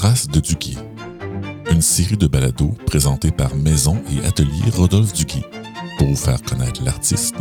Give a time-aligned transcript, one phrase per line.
[0.00, 0.78] Traces de Duguay,
[1.70, 5.44] une série de balados présentés par Maison et Atelier Rodolphe Duguay
[5.98, 7.34] pour vous faire connaître l'artiste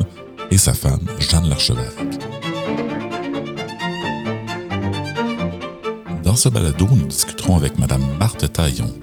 [0.52, 2.20] et sa femme Jeanne Larchevêque.
[6.22, 8.94] Dans ce balado, nous discuterons avec Madame Marthe Taillon,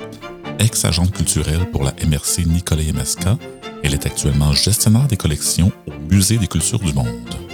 [0.59, 3.39] ex-agente culturelle pour la MRC Nicolas Masca.
[3.83, 7.46] Elle est actuellement gestionnaire des collections au Musée des cultures du monde.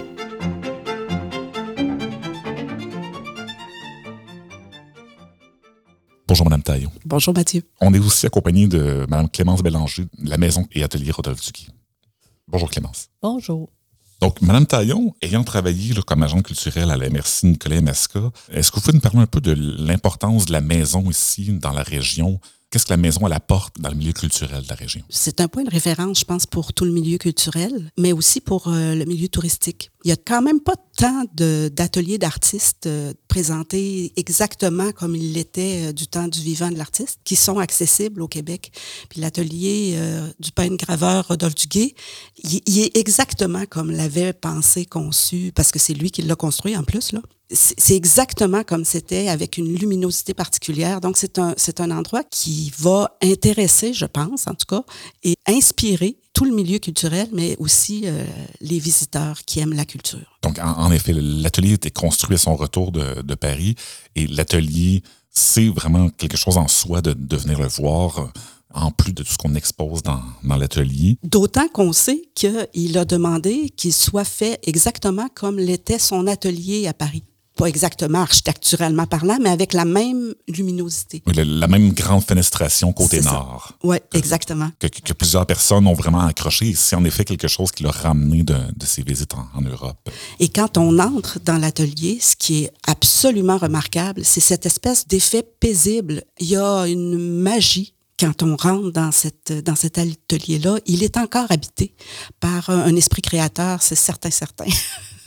[6.32, 6.90] Bonjour, Madame Taillon.
[7.04, 7.62] Bonjour, Mathieu.
[7.82, 11.66] On est aussi accompagné de Madame Clémence Bélanger, de la Maison et Atelier Rodolphe Duguay.
[12.48, 13.10] Bonjour, Clémence.
[13.20, 13.68] Bonjour.
[14.22, 18.70] Donc, Madame Taillon, ayant travaillé là, comme agent culturel à la MRC Nicolas Masca, est-ce
[18.70, 21.82] que vous pouvez nous parler un peu de l'importance de la maison ici, dans la
[21.82, 22.40] région?
[22.72, 25.02] Qu'est-ce que la maison apporte dans le milieu culturel de la région?
[25.10, 28.68] C'est un point de référence, je pense, pour tout le milieu culturel, mais aussi pour
[28.68, 29.90] euh, le milieu touristique.
[30.04, 35.90] Il y a quand même pas tant d'ateliers d'artistes euh, présentés exactement comme il l'était
[35.90, 38.72] euh, du temps du vivant de l'artiste, qui sont accessibles au Québec.
[39.10, 39.98] Puis l'atelier
[40.40, 41.94] du peintre graveur Rodolphe Duguay,
[42.42, 46.84] il est exactement comme l'avait pensé, conçu, parce que c'est lui qui l'a construit en
[46.84, 47.20] plus, là
[47.52, 51.00] c'est exactement comme c'était, avec une luminosité particulière.
[51.00, 54.82] Donc, c'est un, c'est un endroit qui va intéresser, je pense, en tout cas,
[55.22, 58.24] et inspirer tout le milieu culturel, mais aussi euh,
[58.60, 60.38] les visiteurs qui aiment la culture.
[60.42, 63.74] Donc, en, effet, l'atelier était construit à son retour de, de Paris
[64.16, 68.32] et l'atelier, c'est vraiment quelque chose en soi de, de venir le voir
[68.74, 71.18] en plus de tout ce qu'on expose dans, dans l'atelier.
[71.22, 76.94] D'autant qu'on sait qu'il a demandé qu'il soit fait exactement comme l'était son atelier à
[76.94, 77.24] Paris
[77.56, 81.22] pas exactement architecturalement parlant, mais avec la même luminosité.
[81.26, 83.72] la, même grande fenestration côté nord.
[83.82, 84.70] Oui, exactement.
[84.78, 86.74] Que, plusieurs personnes ont vraiment accroché.
[86.74, 90.08] C'est en effet quelque chose qui l'a ramené de, ses visites en, Europe.
[90.40, 95.42] Et quand on entre dans l'atelier, ce qui est absolument remarquable, c'est cette espèce d'effet
[95.60, 96.24] paisible.
[96.40, 101.16] Il y a une magie quand on rentre dans, cette, dans cet atelier-là, il est
[101.16, 101.92] encore habité
[102.38, 104.66] par un, un esprit créateur, c'est certain, certain.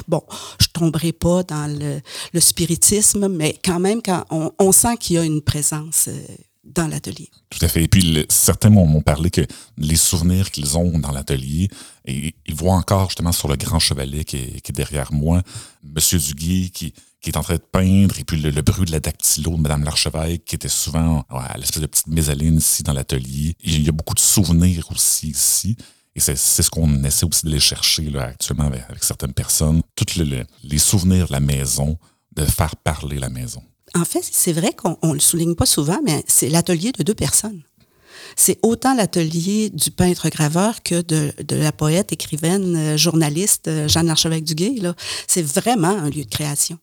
[0.07, 0.21] Bon,
[0.59, 2.01] je tomberai pas dans le,
[2.39, 6.19] spiritisme, mais quand même, on, sent qu'il y a une présence euh,
[6.63, 7.29] dans l'atelier.
[7.49, 7.83] Tout à fait.
[7.83, 9.41] Et puis, certains m'ont parlé que
[9.77, 11.69] les souvenirs qu'ils ont dans l'atelier,
[12.05, 15.41] et ils voient encore justement sur le grand chevalet qui est, derrière moi,
[15.83, 16.93] Monsieur Duguay qui,
[17.25, 20.45] est en train de peindre, et puis le, bruit de la dactylo de Madame l'Archevêque
[20.45, 23.55] qui était souvent à l'espèce de petite mésaline ici dans l'atelier.
[23.63, 25.75] Il y a beaucoup de souvenirs aussi ici.
[26.15, 29.81] Et c'est ce qu'on essaie aussi de les chercher actuellement avec, certaines personnes.
[29.95, 30.17] Tous
[30.63, 31.97] les souvenirs de la maison,
[32.35, 33.61] de faire parler la maison.
[33.95, 37.13] En fait, c'est vrai qu'on ne le souligne pas souvent, mais c'est l'atelier de deux
[37.13, 37.63] personnes.
[38.35, 44.81] C'est autant l'atelier du peintre-graveur que de, la poète, écrivaine, euh, journaliste euh, Jeanne Larchevêque-Duguay.
[45.27, 46.77] C'est vraiment un lieu de création.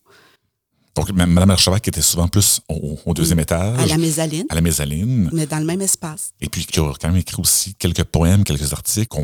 [0.95, 3.79] Donc, Mme Archevêque était souvent plus au, deuxième étage.
[3.79, 4.45] À la mésaline.
[4.49, 5.29] À la mésaline.
[5.33, 6.33] Mais dans le même espace.
[6.39, 9.17] Et puis, qui a quand même écrit aussi quelques poèmes, quelques articles.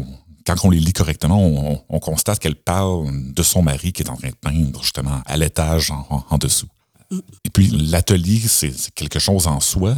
[0.45, 4.15] quand on les lit correctement, on, constate qu'elle parle de son mari qui est en
[4.15, 6.67] train de peindre, justement, à l'étage en, dessous.
[7.11, 7.19] Mm.
[7.45, 9.95] Et puis, l'atelier, c'est quelque chose en soi.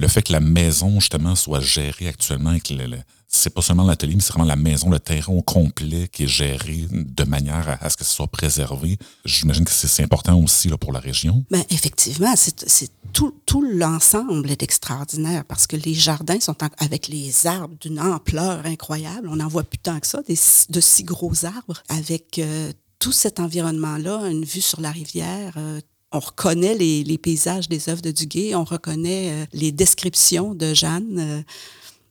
[0.00, 2.98] Le fait que la maison, justement, soit gérée actuellement avec le
[3.34, 6.28] c'est pas seulement l'atelier, mais c'est vraiment la maison, le terrain au complet qui est
[6.28, 8.98] géré de manière à, ce que ce soit préservé.
[9.24, 11.42] J'imagine que c'est important aussi là, pour la région.
[11.50, 13.32] Bien, effectivement, c'est tout,
[13.62, 19.28] l'ensemble est extraordinaire parce que les jardins sont avec les arbres d'une ampleur incroyable.
[19.28, 23.40] On n'en voit plus tant que ça, de si gros arbres avec euh, tout cet
[23.40, 25.80] environnement-là, une vue sur la rivière, euh,
[26.12, 30.74] on reconnaît les, les, paysages des œuvres de Duguay, on reconnaît euh, les descriptions de
[30.74, 31.44] Jeanne.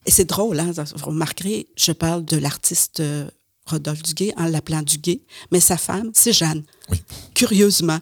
[0.05, 0.71] Et c'est drôle, hein?
[0.71, 3.29] vous remarquerez, je parle de l'artiste euh,
[3.65, 6.63] Rodolphe Duguay en l'appelant Duguay, mais sa femme, c'est Jeanne.
[6.89, 7.01] Oui.
[7.35, 7.99] Curieusement.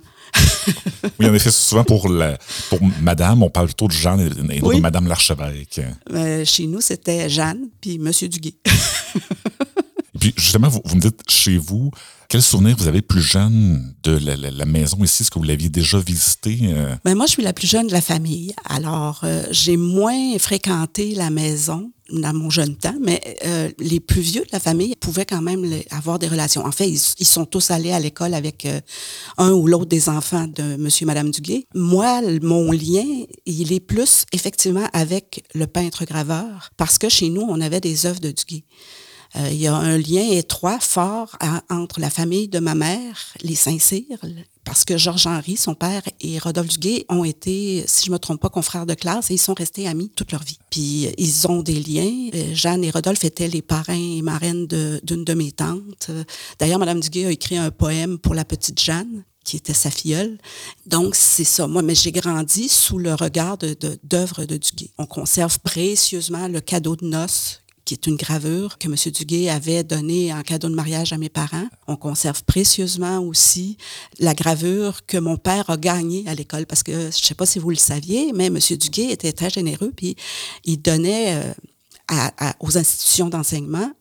[1.19, 2.37] oui, en effet, souvent pour, la,
[2.69, 4.21] pour Madame, on parle plutôt de Jeanne
[4.51, 5.81] et, de Madame l'archevêque.
[6.11, 8.55] Euh, chez nous, c'était Jeanne puis Monsieur Duguay.
[10.19, 11.91] puis, justement, vous, me dites chez vous,
[12.27, 15.23] quel souvenir vous avez plus jeune de la, maison ici?
[15.23, 16.59] Est-ce que vous l'aviez déjà visité?
[16.63, 16.95] Euh?
[17.03, 18.53] Ben moi, je suis la plus jeune de la famille.
[18.65, 24.21] Alors, euh, j'ai moins fréquenté la maison dans mon jeune temps, mais euh, les plus
[24.21, 26.65] vieux de la famille pouvaient quand même avoir des relations.
[26.65, 28.67] En fait, ils, sont tous allés à l'école avec
[29.37, 31.65] un ou l'autre des enfants de monsieur et madame Duguay.
[31.73, 33.05] Moi, mon lien,
[33.45, 38.05] il est plus effectivement avec le peintre graveur, parce que chez nous, on avait des
[38.05, 38.65] œuvres de Duguay.
[39.35, 41.37] Euh, il y a un lien étroit, fort
[41.69, 44.17] entre la famille de ma mère, les Saint-Cyr,
[44.63, 48.49] parce que Georges-Henri, son père, et Rodolphe Duguay ont été, si je me trompe pas,
[48.49, 50.59] confrères de classe et ils sont restés amis toute leur vie.
[50.69, 52.29] Puis ils ont des liens.
[52.33, 56.11] Euh, Jeanne et Rodolphe étaient les parrains et marraines d'une de, mes tantes.
[56.59, 60.37] D'ailleurs, Madame Duguay a écrit un poème pour la petite Jeanne qui était sa filleule.
[60.85, 61.67] Donc, c'est ça.
[61.67, 64.91] Moi, mais j'ai grandi sous le regard d'œuvres de, de, Duguay.
[64.97, 68.93] On conserve précieusement le cadeau de noces qui est une gravure que M.
[69.11, 71.67] Duguay avait donnée en cadeau de mariage à mes parents.
[71.87, 73.77] On conserve précieusement aussi
[74.19, 77.47] la gravure que mon père a gagnée à l'école, parce que je ne sais pas
[77.47, 78.59] si vous le saviez, mais M.
[78.59, 80.15] Duguay était très généreux, puis
[80.65, 81.41] il donnait
[82.11, 83.91] euh, aux institutions d'enseignement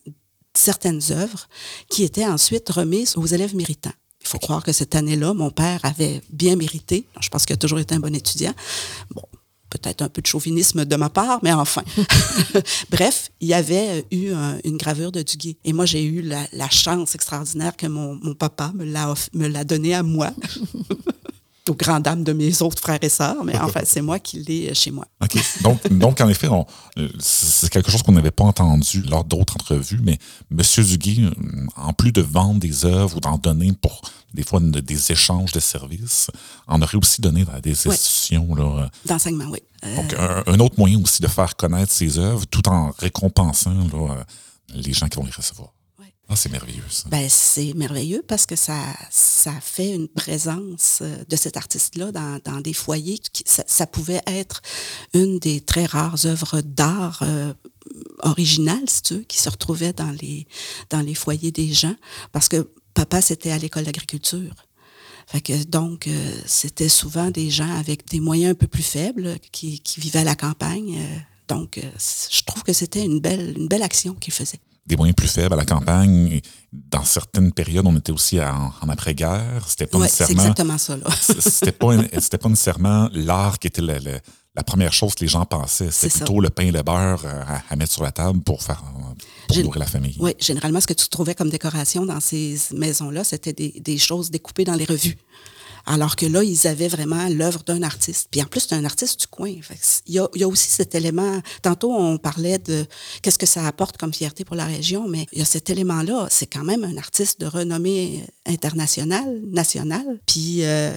[0.52, 1.49] certaines œuvres
[1.88, 3.94] qui étaient ensuite remises aux élèves méritants.
[4.20, 7.06] Il faut croire que cette année-là, mon père avait bien mérité.
[7.23, 8.52] Je pense qu'il a toujours été un bon étudiant.
[9.14, 9.23] Bon,
[9.70, 11.82] peut-être un peu de chauvinisme de ma part, mais enfin.
[12.91, 14.32] Bref, il y avait eu
[14.65, 15.56] une gravure de Duguay.
[15.65, 20.03] Et moi, j'ai eu la, chance extraordinaire que mon, mon papa me l'a donnée à
[20.03, 20.31] moi.
[21.69, 24.41] aux grandes dames de mes autres frères et sœurs, mais en fait, c'est moi qui
[24.41, 25.06] l'ai chez moi.
[25.23, 25.37] OK.
[25.62, 26.49] Donc, donc en effet,
[27.19, 30.19] c'est quelque chose qu'on n'avait pas entendu lors d'autres entrevues, mais
[30.50, 30.85] M.
[30.85, 31.31] Duguay,
[31.76, 34.03] en plus de vendre des œuvres ou d'en donner pour
[34.35, 36.31] des fois des échanges de services,
[36.67, 38.49] en aurait aussi donné à des institutions.
[39.06, 39.61] D'enseignement, oui.
[39.97, 40.15] Donc,
[40.47, 43.75] un, autre moyen aussi de faire connaître ses œuvres tout en récompensant
[44.75, 45.73] les gens qui vont les recevoir.
[46.31, 46.85] Ah, c'est merveilleux.
[47.07, 48.79] Ben, c'est merveilleux parce que ça,
[49.11, 53.19] ça fait une présence euh, de cet artiste-là dans, dans, des foyers.
[53.47, 54.61] Ça, pouvait être
[55.15, 57.55] une des très rares œuvres d'art euh,
[58.19, 60.47] originales, si tu veux, qui se retrouvaient dans les,
[60.91, 61.97] dans les foyers des gens.
[62.31, 64.55] Parce que papa, c'était à l'école d'agriculture.
[65.69, 70.01] Donc, euh, c'était souvent des gens avec des moyens un peu plus faibles qui, qui
[70.01, 70.99] vivaient à la campagne.
[71.49, 71.81] donc,
[72.31, 75.52] je trouve que c'était une belle, une belle action qu'il faisait des moyens plus faibles
[75.52, 76.40] à la campagne.
[76.73, 79.64] Dans certaines périodes, on était aussi en, après-guerre.
[79.67, 80.43] C'était pas nécessairement.
[80.43, 80.96] C'est exactement ça,
[81.40, 83.82] c'était pas, c'était pas nécessairement l'art qui était
[84.58, 85.93] la première chose que les gens pensaient.
[85.93, 88.82] C'était plutôt le pain et le beurre euh, à, mettre sur la table pour faire
[89.46, 90.16] pour nourrir la famille.
[90.19, 94.32] Oui, généralement, ce que tu trouvais comme décoration dans ces maisons-là, c'était des, des choses
[94.32, 95.16] découpées dans les revues.
[95.87, 98.28] Alors que là, ils avaient vraiment l'œuvre d'un artiste.
[98.32, 99.55] Puis en plus, c'est un artiste du coin.
[100.06, 101.40] Il y, a, aussi cet élément.
[101.62, 102.84] Tantôt, on parlait de
[103.22, 106.26] qu'est-ce que ça apporte comme fierté pour la région, mais il y a cet élément-là.
[106.31, 110.93] C'est quand même un artiste de renommée internationale, nationale, puis euh,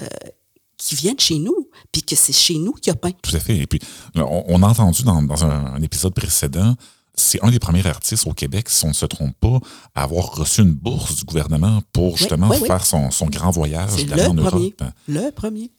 [0.81, 3.12] qui vient de chez nous, puis que c'est chez nous qu'il a peint.
[3.22, 3.56] Tout à fait.
[3.56, 3.80] Et puis,
[4.16, 6.75] on, a entendu dans, un épisode précédent
[7.13, 9.60] c'est un des premiers artistes au Québec, si on ne se trompe pas,
[9.94, 14.33] à avoir reçu une bourse du gouvernement pour justement faire Son, grand voyage d'aller en
[14.33, 14.83] Europe.
[15.07, 15.72] Le premier.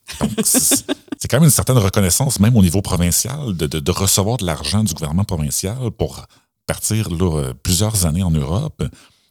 [0.44, 4.92] c'est quand même une certaine reconnaissance, même au niveau provincial, de, recevoir de l'argent du
[4.94, 6.24] gouvernement provincial pour
[6.66, 8.82] partir là, plusieurs années en Europe.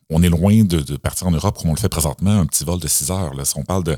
[0.10, 2.80] On est loin de, partir en Europe comme on le fait présentement, un petit vol
[2.80, 3.34] de 6 heures.
[3.34, 3.46] Là.
[3.46, 3.98] Si on parle de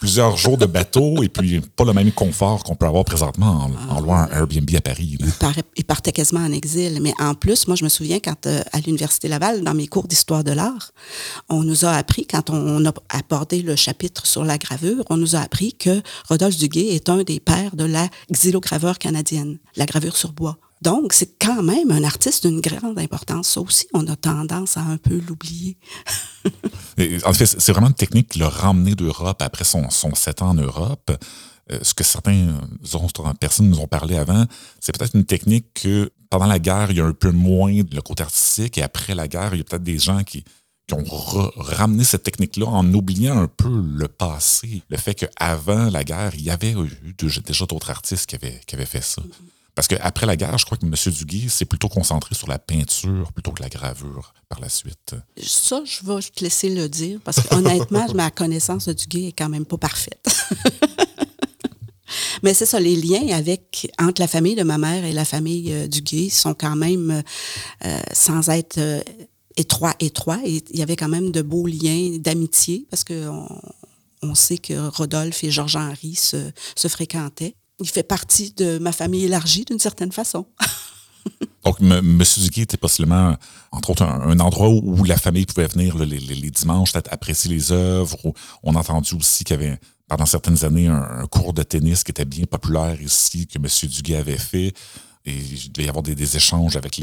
[0.00, 3.96] plusieurs jours de bateau et puis pas le même confort qu'on peut avoir présentement en,
[3.96, 5.18] en louant un Airbnb à Paris.
[5.76, 6.98] Il, partait quasiment en exil.
[7.02, 10.08] Mais en plus, moi, je me souviens quand euh, à l'Université Laval, dans mes cours
[10.08, 10.92] d'histoire de l'art,
[11.50, 15.36] on nous a appris, quand on, a abordé le chapitre sur la gravure, on nous
[15.36, 20.16] a appris que Rodolphe Duguay est un des pères de la xylograveur canadienne, la gravure
[20.16, 20.56] sur bois.
[20.80, 23.48] Donc, c'est quand même un artiste d'une grande importance.
[23.48, 25.76] Ça aussi, on a tendance à un peu l'oublier.
[27.24, 30.50] en fait, c'est vraiment une technique qui l'a ramené d'Europe après son, son sept ans
[30.50, 31.10] en Europe.
[31.72, 32.58] Euh, ce que certaines
[33.38, 34.44] personnes nous ont parlé avant,
[34.80, 38.00] c'est peut-être une technique que pendant la guerre, il y a un peu moins le
[38.00, 40.44] côté artistique et après la guerre, il y a peut-être des gens qui,
[40.92, 41.04] ont
[41.56, 44.82] ramené cette technique-là en oubliant un peu le passé.
[44.88, 48.74] Le fait qu'avant la guerre, il y avait eu déjà d'autres artistes qui avaient, qui
[48.74, 49.22] avaient fait ça.
[49.74, 50.94] Parce qu'après la guerre, je crois que M.
[51.14, 55.14] Duguay s'est plutôt concentré sur la peinture plutôt que la gravure par la suite.
[55.42, 59.32] Ça, je vais te laisser le dire, parce que honnêtement, ma connaissance de Duguay est
[59.32, 60.26] quand même pas parfaite.
[62.42, 65.72] Mais c'est ça, les liens avec entre la famille de ma mère et la famille
[65.72, 67.22] euh, Duguay sont quand même,
[67.84, 69.00] euh, sans être euh,
[69.56, 70.40] étroits, étroits.
[70.44, 73.46] Et il y avait quand même de beaux liens d'amitié, parce qu'on
[74.22, 79.24] on sait que Rodolphe et Georges-Henri se, se fréquentaient il fait partie de ma famille
[79.24, 80.46] élargie d'une certaine façon.
[81.64, 82.22] Donc, M.
[82.24, 83.36] Zuki était possiblement,
[83.70, 88.16] entre autres, un, endroit où, la famille pouvait venir les, dimanches, peut-être apprécier les œuvres.
[88.62, 92.12] on a entendu aussi qu'il y avait, pendant certaines années, un, cours de tennis qui
[92.12, 93.66] était bien populaire ici, que M.
[93.90, 94.72] Duguay avait fait.
[95.26, 97.00] Et il devait y avoir des, échanges avec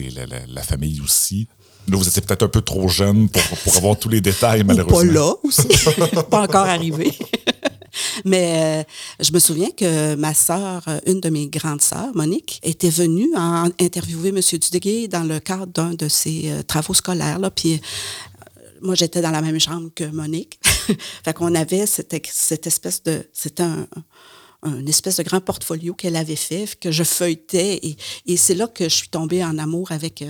[0.47, 1.47] la, famille aussi.
[1.87, 4.97] Là, vous étiez peut-être un peu trop jeune pour, avoir tous les détails, malheureusement.
[4.97, 5.67] pas là aussi.
[6.29, 7.13] pas encore arrivé.
[8.25, 8.83] Mais euh,
[9.19, 13.29] je me souviens que ma sœur, euh, une de mes grandes sœurs, Monique, était venue
[13.35, 14.39] en interviewer M.
[14.39, 17.39] Dudeguay dans le cadre d'un de ses euh, travaux scolaires.
[17.39, 17.81] Là, puis
[18.81, 20.59] moi, j'étais dans la même chambre que Monique.
[21.23, 22.13] fait qu'on avait cette,
[22.67, 23.27] espèce de...
[23.33, 23.87] C'était un,
[24.85, 27.79] espèce de grand portfolio qu'elle avait fait, que je feuilletais.
[28.25, 30.23] Et, c'est là que je suis tombée en amour avec...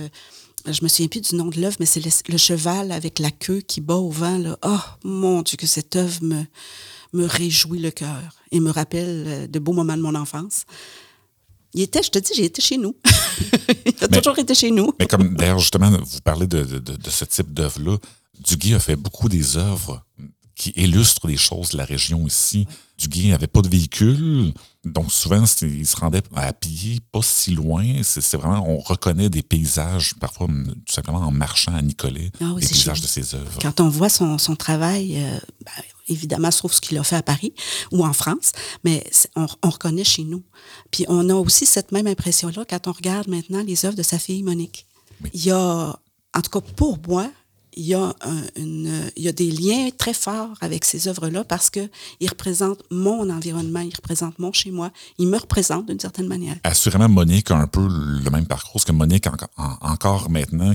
[0.64, 3.60] je me souviens plus du nom de l'œuvre, mais c'est le, cheval avec la queue
[3.60, 4.38] qui bat au vent.
[4.38, 4.58] Là.
[4.64, 6.42] Oh, mon Dieu, que cette œuvre me,
[7.12, 10.64] me réjouit le cœur et me rappelle euh, de beaux moments de mon enfance.
[11.74, 12.96] Il était, je te dis, j'ai été chez nous.
[13.86, 14.92] il a Mais- toujours été chez nous.
[14.98, 17.96] Mais comme d'ailleurs, justement, vous parlez de, de, de- de ce type d'œuvre-là,
[18.40, 20.02] Duguay a fait beaucoup des œuvres
[20.58, 22.66] qui illustrent des choses de la région ici.
[22.98, 24.52] Duguay n'avait pas de véhicule,
[24.84, 27.84] donc souvent, il se rendait à pied, pas si loin.
[28.02, 32.52] C'est vraiment, on reconnaît des paysages, parfois hum, tout simplement en marchant à Nicolet, Ah
[32.54, 33.58] oui, des paysages chez de ses œuvres.
[33.62, 37.22] Quand on voit son, son travail, euh, ben, évidemment, sauf ce qu'il a fait à
[37.22, 37.52] Paris
[37.92, 38.50] ou en France,
[38.82, 40.42] mais on reconnaît chez nous.
[40.90, 44.18] Puis on a aussi cette même impression-là quand on regarde maintenant les œuvres de sa
[44.18, 44.86] fille Monique.
[45.34, 45.56] Il y a,
[46.34, 47.30] en tout cas pour moi,
[47.74, 51.44] il y, a un- une, il y a des liens très forts avec ces œuvres-là
[51.44, 51.88] parce qu'ils
[52.28, 56.56] représentent mon environnement, ils représentent mon chez moi, ils me représentent d'une certaine manière.
[56.64, 60.72] Assurément, Monique a un peu le même parcours, parce que Monique, en- en- encore maintenant,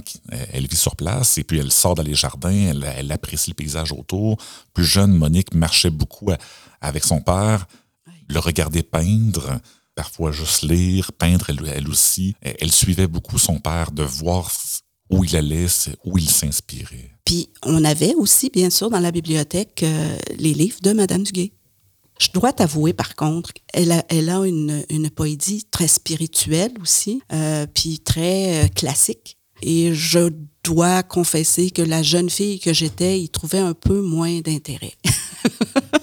[0.52, 3.56] elle vit sur place et puis elle sort dans les jardins, elle, elle apprécie le
[3.56, 4.38] paysage autour.
[4.74, 6.30] Plus jeune, Monique marchait beaucoup
[6.82, 7.66] avec son père,
[8.30, 9.60] le regardait peindre,
[9.96, 12.36] parfois juste lire, peindre elle, elle aussi.
[12.42, 14.52] Elle, elle suivait beaucoup son père de voir
[15.10, 15.68] où il allait,
[16.06, 17.12] où il s'inspirait.
[17.26, 21.54] Puis on avait aussi, bien sûr, dans la bibliothèque, euh, les livres de Madame Duguay.
[22.20, 24.06] Je dois t'avouer, par contre, elle a,
[24.46, 29.38] une poésie très spirituelle aussi, euh, puis très euh, classique.
[29.62, 30.30] Et je
[30.64, 34.94] dois confesser que la jeune fille que j'étais y trouvait un peu moins d'intérêt.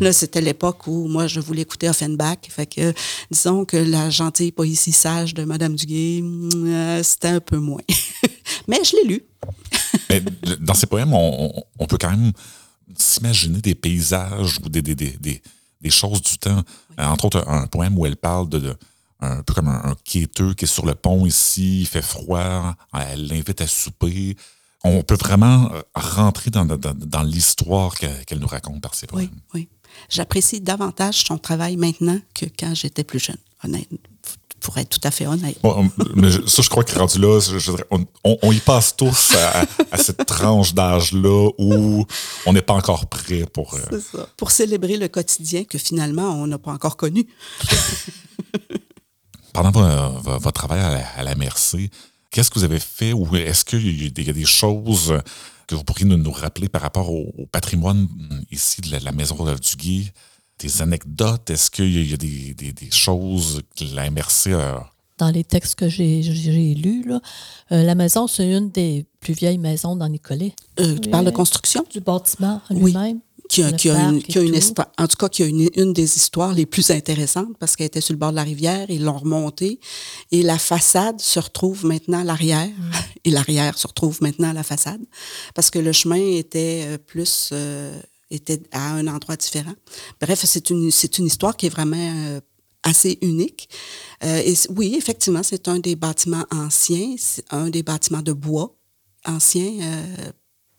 [0.00, 2.38] Là, c'était l'époque où moi, je voulais écouter Offenbach.
[2.48, 2.92] Fait que,
[3.30, 7.80] disons que la gentille poésie sage de Madame Duguay, euh, c'était un peu moins.
[8.68, 9.22] Mais je l'ai lu.
[10.10, 10.22] Mais
[10.60, 12.32] dans ces poèmes, on, on- on peut quand même
[12.96, 15.42] s'imaginer des paysages ou des, des, des, des-
[15.80, 16.62] des choses du temps.
[16.98, 18.76] Euh, Entre autres, un, un poème où elle parle de, de-
[19.20, 22.74] un peu comme un, un quêteux qui est sur le pont ici, il fait froid,
[22.92, 24.36] elle l'invite à souper.
[24.84, 29.40] On peut vraiment rentrer dans, dans, dans l'histoire qu'elle nous raconte par ses Oui, poèmes.
[29.54, 29.68] oui.
[30.10, 33.88] J'apprécie davantage son travail maintenant que quand j'étais plus jeune, honnête,
[34.60, 35.56] pour être tout à fait honnête.
[35.62, 38.06] Bon, mais ça, je crois que rendu là, je- je dirais, on,
[38.52, 42.04] y passe tous à, à cette tranche d'âge-là où
[42.46, 43.74] on n'est pas encore prêt pour...
[43.74, 44.28] euh, ça.
[44.36, 47.26] Pour célébrer le quotidien que finalement on n'a pas encore connu.
[49.52, 51.34] Pendant vo- vo- votre travail à la, à la
[52.30, 54.46] qu'est-ce que vous avez fait ou est-ce qu'il y a des, il y a des
[54.46, 55.12] choses
[55.72, 57.98] que vous pourriez nous, nous rappeler par rapport au, au patrimoine
[58.30, 60.12] hum, ici de la, la Maison Rodolphe Duguay?
[60.58, 61.50] Des anecdotes?
[61.50, 64.88] Est-ce qu'il y a, il y a des, des- des choses que la MRC a...
[65.18, 67.20] Dans les textes que j'ai j'ai lus, là,
[67.70, 70.52] euh, la maison, c'est une des plus vieilles maisons dans Nicolet.
[70.80, 71.84] Euh, tu parles de construction?
[71.92, 72.92] Du bâtiment Oui.
[73.52, 74.42] Qui a, qui une, qui a
[74.98, 78.00] en tout cas, qui a une, une des histoires les plus intéressantes parce qu'elle était
[78.00, 79.78] sur le bord de la rivière, ils l'ont remontée
[80.30, 82.70] et la façade se retrouve maintenant à l'arrière
[83.24, 85.02] et l'arrière se retrouve maintenant à la façade
[85.54, 89.74] parce que le chemin était euh, plus, euh, était à un endroit différent.
[90.18, 92.40] Bref, c'est une, c'est une histoire qui est vraiment euh,
[92.82, 93.68] assez unique.
[94.24, 98.74] Euh, et oui, effectivement, c'est un des bâtiments anciens, c'est un des bâtiments de bois
[99.26, 99.72] anciens.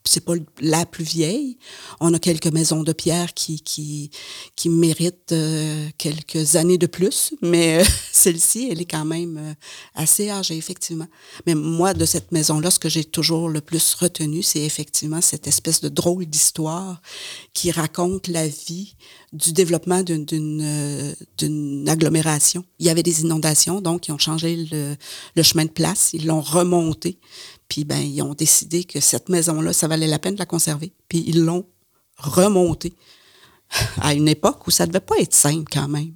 [0.06, 1.58] C'est pas la plus vieille.
[2.00, 4.12] On a quelques maisons de pierre qui, qui,
[4.56, 9.54] qui méritent euh, quelques années de plus, mais euh, celle-ci, elle est quand même euh,
[9.96, 11.08] assez âgée, effectivement.
[11.46, 15.48] Mais moi, de cette maison-là, ce que j'ai toujours le plus retenu, c'est effectivement cette
[15.48, 17.02] espèce de drôle d'histoire
[17.54, 18.96] qui raconte la vie
[19.32, 22.66] du développement d'une agglomération.
[22.80, 24.96] Il y avait des inondations, donc ils ont changé le,
[25.36, 27.20] le chemin de place, ils l'ont remonté.
[27.74, 30.94] Puis ben, ils ont décidé que cette maison-là, ça valait la peine de la conserver.
[31.10, 31.66] Puis ils l'ont
[32.20, 32.94] remontée
[33.98, 36.12] à une époque où ça devait pas être simple quand même.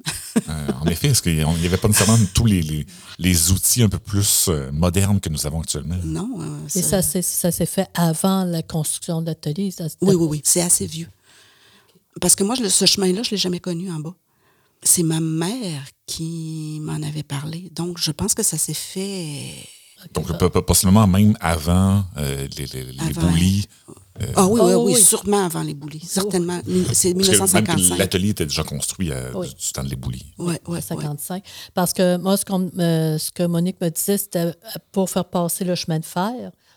[0.47, 2.85] Euh, en effet, est-ce qu'il n'y avait pas nécessairement tous les, les,
[3.17, 5.97] les outils un peu plus euh, modernes que nous avons actuellement?
[6.03, 6.29] non.
[6.41, 9.71] euh, Et ça- s'est- ça s'est fait avant la construction de l'atelier.
[9.71, 10.41] ça- Oui, oui, oui.
[10.43, 11.09] C'est assez vieux.
[12.21, 14.13] Parce que moi, je- ce chemin-là, je ne l'ai jamais connu en bas.
[14.83, 17.71] C'est ma mère qui m'en avait parlé.
[17.75, 19.67] Donc, je pense que ça s'est fait.
[20.13, 23.29] Donc, po- po- possiblement même avant euh, les, les, les Avant.
[23.29, 23.67] boulis.
[24.35, 25.01] Ah oui, oui, Oh, oui, oui.
[25.01, 25.99] sûrement avant les boulis.
[26.03, 26.59] Certainement.
[26.65, 27.97] Mille- C'est Parce que même que 1955.
[27.99, 29.47] l'atelier était déjà construit euh, Oui.
[29.49, 30.25] du, temps de l'éboulis.
[30.39, 30.81] Oui, oui, oui.
[30.81, 31.43] 55.
[31.75, 34.53] Parce que moi, ce, qu'on- euh, ce que Monique me disait, c'était euh,
[34.91, 36.33] pour faire passer le chemin de fer.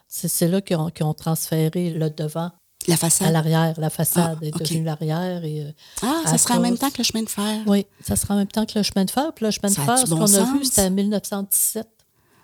[0.08, 2.50] C'est là qu'ils ont, qu'ils ont transféré le devant
[2.88, 3.32] La à façade.
[3.32, 3.74] l'arrière.
[3.78, 5.42] La façade Ah, est devenue l'arrière.
[5.44, 5.70] Et, euh,
[6.02, 7.62] Ah, à ça sera en même temps que le chemin de fer.
[7.66, 9.32] Oui, ça sera en même temps que le chemin de fer.
[9.34, 11.86] Puis le chemin de Ça fer, ce bon qu'on a vu, c'était en 1917.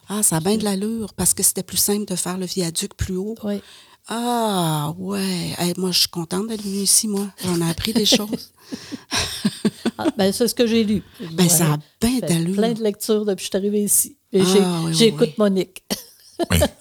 [0.08, 2.94] Ah, ça a bien de l'allure parce que c'était plus simple de faire le viaduc
[2.96, 3.34] plus haut.
[3.42, 3.60] Oui.
[4.08, 5.54] Ah, ouais.
[5.58, 7.26] Hey, moi, je suis contente d'être venue ici, moi.
[7.46, 8.52] On a appris des choses.
[9.98, 11.02] Ah, ben, c'est ce que j'ai lu.
[11.32, 12.54] Ben, ça a bien d'allure.
[12.56, 14.16] Plein de lectures depuis que je suis arrivée ici.
[14.34, 15.34] Ah, j'ai- oui, oui, j'écoute oui.
[15.38, 15.84] Monique.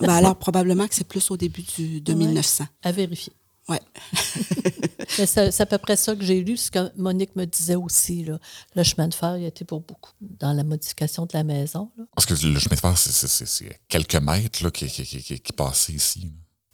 [0.02, 2.18] Ben alors, probablement que c'est plus au début du, de Ouais.
[2.20, 2.66] 1900.
[2.84, 3.32] à vérifier.
[3.68, 3.82] Ouais.
[5.18, 8.24] Mais c'est à peu près ça que j'ai lu, ce que Monique me disait aussi.
[8.24, 8.40] Là.
[8.76, 11.92] Le chemin de fer, il été pour beaucoup dans la modification de la maison.
[12.16, 15.94] Parce que le chemin de fer, c'est quelques mètres là, qui, qui, qui, qui passaient
[15.94, 16.32] ici.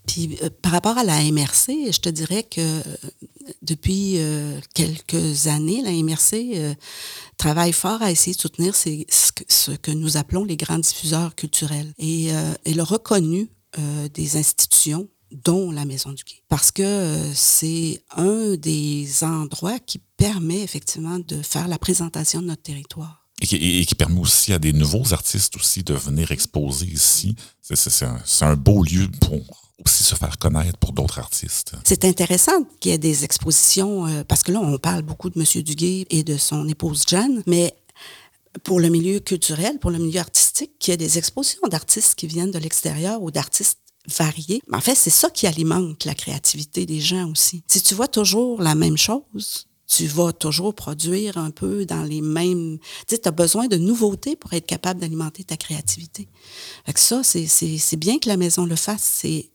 [0.08, 2.84] Puis euh, par rapport à la MRC, je te dirais que euh,
[3.62, 6.76] depuis euh, quelques années, la MRC
[7.38, 11.94] travaille fort à essayer de soutenir ce, que, nous appelons les grands diffuseurs culturels.
[11.98, 12.30] Et
[12.66, 13.50] elle a reconnu
[14.14, 16.44] des institutions dont la Maison du Quai.
[16.50, 22.64] Parce que c'est un des endroits qui permet effectivement de faire la présentation de notre
[22.64, 23.26] territoire.
[23.42, 27.36] Et qui, permet aussi à des nouveaux artistes aussi de venir exposer ici.
[27.62, 29.42] C'est un, un, beau lieu pour
[29.84, 31.74] aussi se faire connaître pour d'autres artistes.
[31.84, 35.40] C'est intéressant qu'il y ait des expositions, euh, parce que là, on parle beaucoup de
[35.40, 35.64] M.
[35.64, 37.74] Duguay et de son épouse Jeanne, mais
[38.64, 42.28] pour le milieu culturel, pour le milieu artistique, qu'il y ait des expositions d'artistes qui
[42.28, 44.62] viennent de l'extérieur ou d'artistes variés.
[44.74, 47.63] En fait, c'est ça qui alimente la créativité des gens aussi.
[47.67, 52.22] Si tu vois toujours la même chose, tu vas toujours produire un peu dans les
[52.22, 52.79] mêmes...
[53.08, 56.29] Tu sais, as besoin de nouveautés pour être capable d'alimenter ta créativité.
[56.86, 59.03] Fait que ça, c'est bien que la maison le fasse.
[59.03, 59.50] C'est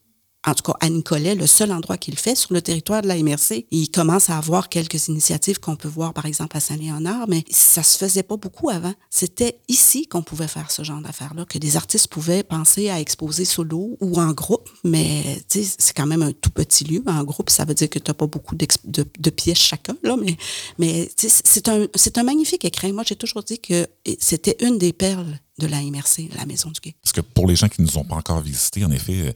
[0.47, 3.17] en tout cas à Nicolet, le seul endroit qu'il fait sur le territoire de la
[3.17, 3.67] MRC.
[3.71, 7.83] Il commence à avoir quelques initiatives qu'on peut voir, par exemple, à Saint-Léonard, mais ça
[7.83, 8.95] se faisait pas beaucoup avant.
[9.11, 13.45] C'était ici qu'on pouvait faire ce genre d'affaires-là, que des artistes pouvaient penser à exposer
[13.45, 17.03] solo ou en groupe, mais c'est quand même un tout petit lieu.
[17.07, 20.37] En groupe, ça veut dire que tu n'as pas beaucoup de, pièces chacun, là, mais,
[20.79, 21.87] mais c'est un,
[22.17, 22.93] un magnifique écrin.
[22.93, 23.87] Moi, j'ai toujours dit que
[24.21, 26.95] c'était une des perles de la MRC, la Maison du Quai.
[27.03, 29.35] Parce que pour les gens qui ne nous ont pas encore visités, en effet,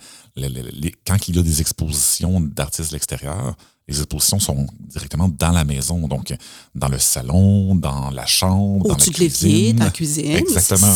[1.07, 3.57] quand il y a des expositions d'artistes de l'extérieur,
[3.91, 6.33] les expositions sont directement dans la maison, donc
[6.77, 9.77] dans le salon, dans la chambre, dans la cuisine.
[9.77, 10.37] dans la cuisine.
[10.37, 10.95] Exactement.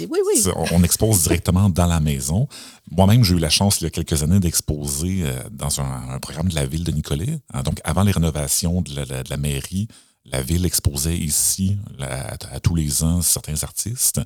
[0.00, 0.52] oui, oui.
[0.72, 2.48] On expose directement dans la maison.
[2.90, 6.48] Moi-même, j'ai eu la chance, il y a quelques années, d'exposer euh, dans un, programme
[6.48, 7.40] de la ville de Nicolet.
[7.52, 9.86] Hein, donc, avant les rénovations de la, mairie,
[10.24, 14.20] la ville exposait ici, à, tous les ans, certains artistes.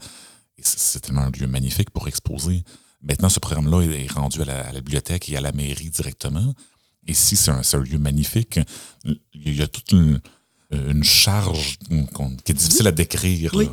[0.59, 2.65] C'est tellement un lieu magnifique pour exposer.
[3.03, 6.55] Maintenant, ce programme-là est rendu à la, bibliothèque et à la mairie directement.
[7.07, 8.61] Ici, c'est un, lieu magnifique.
[9.05, 10.21] Il y a toute une,
[11.03, 11.79] charge
[12.45, 13.55] qui est difficile à décrire.
[13.55, 13.69] oui,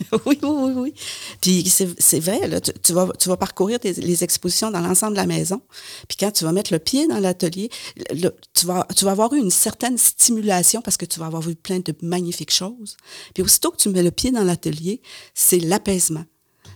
[0.26, 0.94] oui, oui, oui.
[1.40, 5.26] Puis c'est vrai, là, tu, vas, tu vas parcourir les expositions dans l'ensemble de la
[5.26, 5.60] maison.
[6.08, 7.70] Puis quand tu vas mettre le pied dans l'atelier,
[8.54, 11.54] tu vas, tu vas avoir eu une certaine stimulation parce que tu vas avoir vu
[11.54, 12.96] plein de magnifiques choses.
[13.34, 15.00] Puis aussitôt que tu mets le pied dans l'atelier,
[15.34, 16.24] c'est l'apaisement.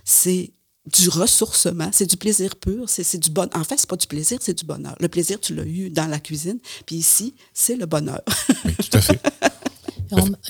[0.03, 0.53] C'est
[0.87, 3.51] du ressourcement, c'est du plaisir pur, c'est du bonheur.
[3.53, 4.95] En fait, c'est pas du plaisir, c'est du bonheur.
[4.99, 8.21] Le plaisir, tu l'as eu dans la cuisine, puis ici, c'est le bonheur.
[8.65, 9.21] oui, tout à fait.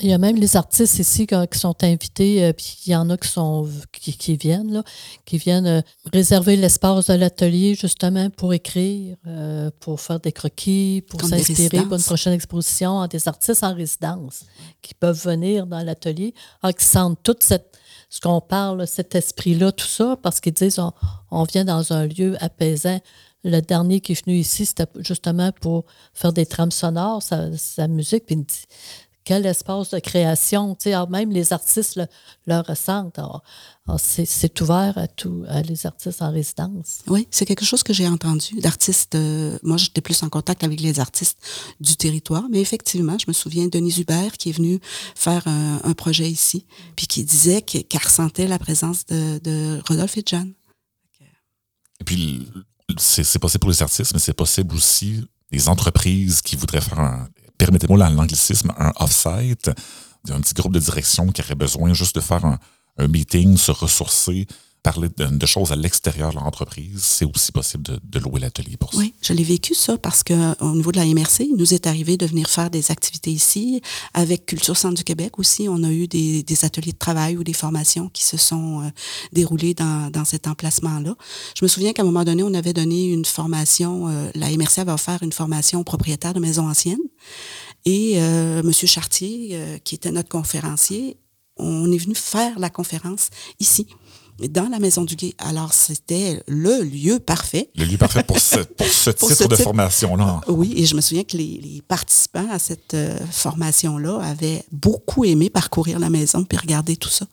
[0.00, 3.08] Il y a même les artistes ici qui sont invités, euh, puis il y en
[3.10, 4.82] a qui sont qui, viennent, là,
[5.24, 5.80] qui viennent euh,
[6.12, 11.96] réserver l'espace de l'atelier justement pour écrire, euh, pour faire des croquis, pour s'inspirer pour
[11.96, 13.06] une prochaine exposition.
[13.06, 14.44] Des artistes en résidence
[14.80, 17.72] qui peuvent venir dans l'atelier, ah, qui sentent toute cette
[18.12, 20.78] ce qu'on parle, cet esprit-là, tout ça, parce qu'ils disent
[21.30, 23.00] on, vient dans un lieu apaisant.
[23.42, 28.26] Le dernier qui est venu ici, c'était justement pour faire des trames sonores, sa, musique.
[28.26, 28.36] Puis
[29.24, 30.74] quel espace de création.
[30.74, 32.00] Tu sais, même les artistes
[32.46, 33.20] le, ressentent.
[33.98, 37.00] c'est ouvert à tous les artistes en résidence.
[37.06, 39.14] Oui, c'est quelque chose que j'ai entendu d'artistes.
[39.14, 41.38] Euh, moi, j'étais plus en contact avec les artistes
[41.80, 44.80] du territoire, mais effectivement, je me souviens de Denis Hubert qui est venu
[45.14, 50.52] faire un, projet ici, puis qui disait qu'elle ressentait la présence de, Rodolphe et Jeanne.
[52.00, 52.48] Et puis,
[52.98, 55.20] c'est possible pour les artistes, mais c'est possible aussi
[55.52, 59.70] des entreprises qui voudraient faire un, permettez-moi l'anglicisme, un off-site,
[60.30, 62.58] un petit groupe de direction qui aurait besoin juste de faire un,
[63.08, 64.46] meeting, se ressourcer,
[64.82, 68.98] parler de, choses à l'extérieur de l'entreprise, c'est aussi possible de, louer l'atelier pour ça.
[68.98, 72.16] Oui, je l'ai vécu ça parce qu'au niveau de la MRC, il nous est arrivé
[72.16, 73.80] de venir faire des activités ici.
[74.12, 77.52] Avec Culture Centre du Québec aussi, on a eu des, ateliers de travail ou des
[77.52, 78.90] formations qui se sont euh,
[79.32, 81.16] déroulées dans, cet emplacement-là.
[81.56, 84.78] Je me souviens qu'à un moment donné, on avait donné une formation, euh, la MRC
[84.80, 86.98] avait offert une formation aux propriétaires de maisons anciennes.
[87.84, 88.72] Et euh, M.
[88.72, 91.16] Chartier, qui était notre conférencier,
[91.56, 93.86] on est venu faire la conférence ici
[94.48, 95.34] dans la Maison du Gué.
[95.38, 97.70] Alors, c'était le lieu parfait.
[97.76, 98.58] Le lieu parfait pour ce,
[99.10, 100.40] titre de formation-là.
[100.48, 105.50] Oui, et je me souviens que les, participants à cette euh, formation-là avaient beaucoup aimé
[105.50, 107.26] parcourir la maison puis regarder tout ça.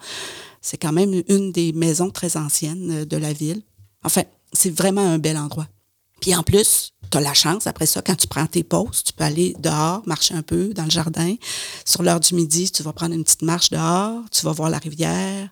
[0.61, 3.61] C'est quand même une des maisons très anciennes euh, de la ville.
[4.03, 5.67] Enfin, c'est vraiment un bel endroit.
[6.21, 9.13] Puis en plus, tu as la chance, après ça, quand tu prends tes pauses, tu
[9.13, 11.35] peux aller dehors, marcher un peu dans le jardin.
[11.85, 14.77] Sur l'heure du midi, tu vas prendre une petite marche dehors, tu vas voir la
[14.77, 15.49] rivière.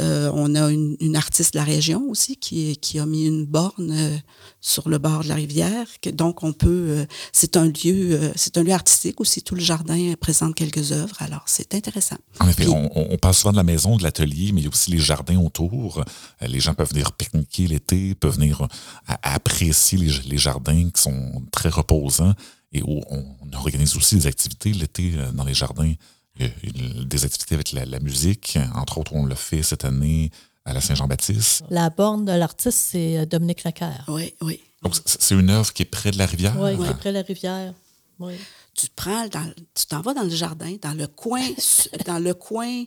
[0.00, 3.44] Euh, on a une, une, artiste de la région aussi qui, qui a mis une
[3.44, 4.16] borne euh,
[4.60, 5.86] sur le bord de la rivière.
[6.00, 6.86] Que, donc, on peut.
[6.88, 9.42] Euh, c'est un lieu, c'est un lieu artistique aussi.
[9.42, 11.16] Tout le jardin présente quelques œuvres.
[11.18, 12.16] Alors, c'est intéressant.
[12.40, 14.70] En effet, on, on, parle souvent de la maison, de l'atelier, mais il y a
[14.70, 16.02] aussi les jardins autour.
[16.40, 18.62] les gens peuvent venir pique-niquer l'été, peuvent venir
[19.06, 22.34] à, à apprécier les, les jardins qui sont très reposants
[22.72, 25.92] et où on, organise aussi des activités l'été euh, dans les jardins.
[26.38, 28.58] des activités avec la, musique.
[28.74, 30.30] Entre autres, on l'a fait cette année
[30.64, 31.64] à la Saint-Jean-Baptiste.
[31.70, 34.04] La borne de l'artiste, c'est euh, Dominique Lacaire.
[34.08, 34.60] Oui, oui.
[34.82, 36.54] Donc, c'est une œuvre qui est près de la rivière?
[36.60, 37.74] Oui, qui est près de la rivière.
[38.20, 38.34] Oui.
[38.74, 41.42] Tu prends dans, tu t'en vas dans le jardin, dans le coin,
[42.06, 42.84] dans le coin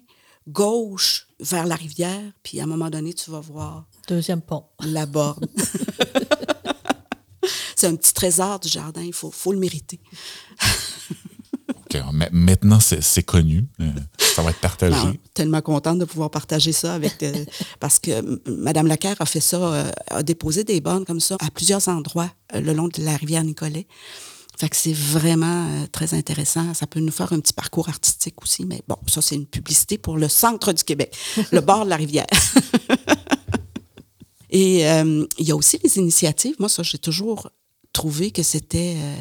[0.47, 3.85] gauche vers la rivière, puis à un moment donné, tu vas voir.
[4.07, 4.65] Deuxième pont.
[4.83, 5.45] La borne.
[7.81, 9.99] c'est un petit trésor du jardin, il faut, faut le mériter.
[12.31, 13.65] Maintenant, c'est connu.
[13.81, 14.95] Euh, ça va être partagé.
[14.95, 17.21] Non, tellement contente de pouvoir partager ça avec.
[17.21, 17.33] Euh,
[17.81, 21.51] parce que Mme Lacaire a fait ça, euh, a déposé des bornes comme ça à
[21.51, 23.87] plusieurs endroits le long de la rivière Nicolet.
[24.57, 26.73] Fait que c'est vraiment très intéressant.
[26.73, 29.97] Ça peut nous faire un petit parcours artistique aussi, mais bon, ça, c'est une publicité
[29.97, 31.13] pour le centre du Québec,
[31.51, 32.27] le bord de la rivière.
[34.49, 36.55] Et il y a aussi les initiatives.
[36.59, 37.49] Moi, ça, j'ai toujours
[37.93, 39.15] trouvé que c'était euh,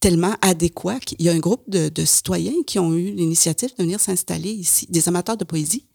[0.00, 4.00] tellement adéquat qu'il y a un groupe de, citoyens qui ont eu l'initiative de venir
[4.00, 5.86] s'installer ici, des amateurs de poésie,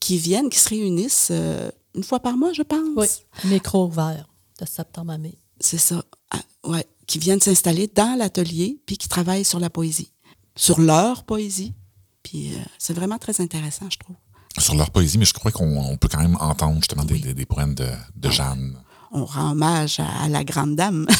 [0.00, 2.80] qui viennent, qui se réunissent euh, une fois par mois, je pense.
[2.96, 3.06] Oui,
[3.44, 4.28] micro ouvert
[4.60, 5.38] de septembre à mai.
[5.60, 10.12] C'est ça, ah, ouais, qui viennent s'installer dans l'atelier, puis qui travaillent sur la poésie,
[10.54, 11.74] sur leur poésie.
[12.22, 14.16] Puis euh, c'est vraiment très intéressant, je trouve.
[14.58, 17.88] Sur leur poésie, mais je crois qu'on peut quand même entendre justement des, poèmes de,
[18.16, 18.76] de Jeanne.
[19.12, 21.06] On rend hommage à la grande dame.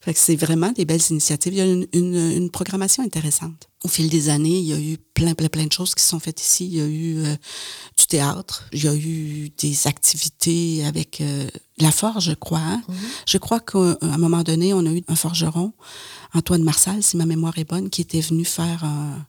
[0.00, 1.52] fait que c'est vraiment des belles initiatives.
[1.52, 3.68] Il y a une, une, programmation intéressante.
[3.84, 6.18] Au fil des années, il y a eu plein, plein, plein de choses qui sont
[6.18, 6.66] faites ici.
[6.66, 7.36] Il y a eu euh,
[7.98, 11.46] du théâtre, il y a eu des activités avec euh,
[11.78, 12.60] la forge, je crois.
[12.60, 12.82] Hein.
[12.88, 12.94] Mm-hmm.
[13.26, 15.74] Je crois qu'à un moment donné, on a eu un forgeron,
[16.32, 19.26] Antoine Marsal, si ma mémoire est bonne, qui était venu faire un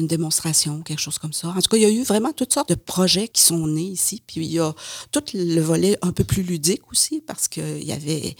[0.00, 1.48] une démonstration, quelque chose comme ça.
[1.48, 3.82] En tout cas, il y a eu vraiment toutes sortes de projets qui sont nés
[3.82, 4.22] ici.
[4.26, 4.74] Puis il y a
[5.12, 8.36] tout le volet un peu plus ludique aussi, parce que il y avait.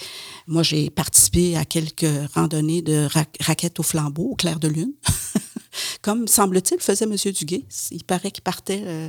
[0.46, 3.08] Moi, j'ai participé à quelques randonnées de
[3.40, 4.92] raquettes au flambeau, au clair de lune.
[6.02, 7.14] Comme semble-t-il faisait M.
[7.32, 7.64] Duguay.
[7.90, 9.08] Il paraît qu'il partait euh,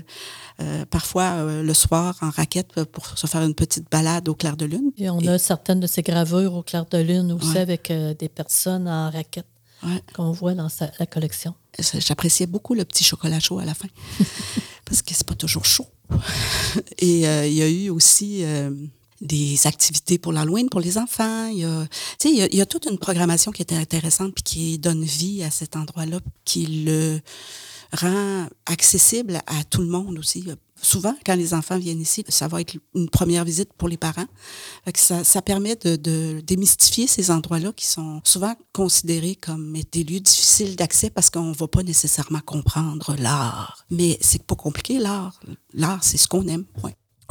[0.62, 4.58] euh, parfois euh, le soir en raquette pour se faire une petite balade au clair
[4.58, 4.92] de lune.
[4.98, 8.88] Et on a certaines de ces gravures au clair de lune aussi avec des personnes
[8.88, 9.48] en raquette
[10.14, 10.68] qu'on voit dans
[11.00, 11.54] la collection.
[11.80, 13.88] J'appréciais beaucoup le petit chocolat chaud à la fin,
[14.86, 15.88] parce que c'est pas toujours chaud.
[17.00, 18.72] Et euh, il y a eu aussi euh,
[19.22, 21.48] des activités pour l'Halloween pour les enfants.
[21.48, 21.88] Il y, a,
[22.26, 25.04] il, y a, il y a toute une programmation qui était intéressante puis qui donne
[25.04, 27.22] vie à cet endroit-là, qui le
[27.94, 30.46] rend accessible à tout le monde aussi
[30.82, 34.26] souvent, quand les enfants viennent ici, ça va être une première visite pour les parents.
[34.96, 41.10] ça, permet de, démystifier ces endroits-là qui sont souvent considérés comme des lieux difficiles d'accès
[41.10, 43.86] parce qu'on ne va pas nécessairement comprendre l'art.
[43.90, 45.40] Mais c'est pas compliqué, l'art.
[45.74, 46.66] L'art, c'est ce qu'on aime.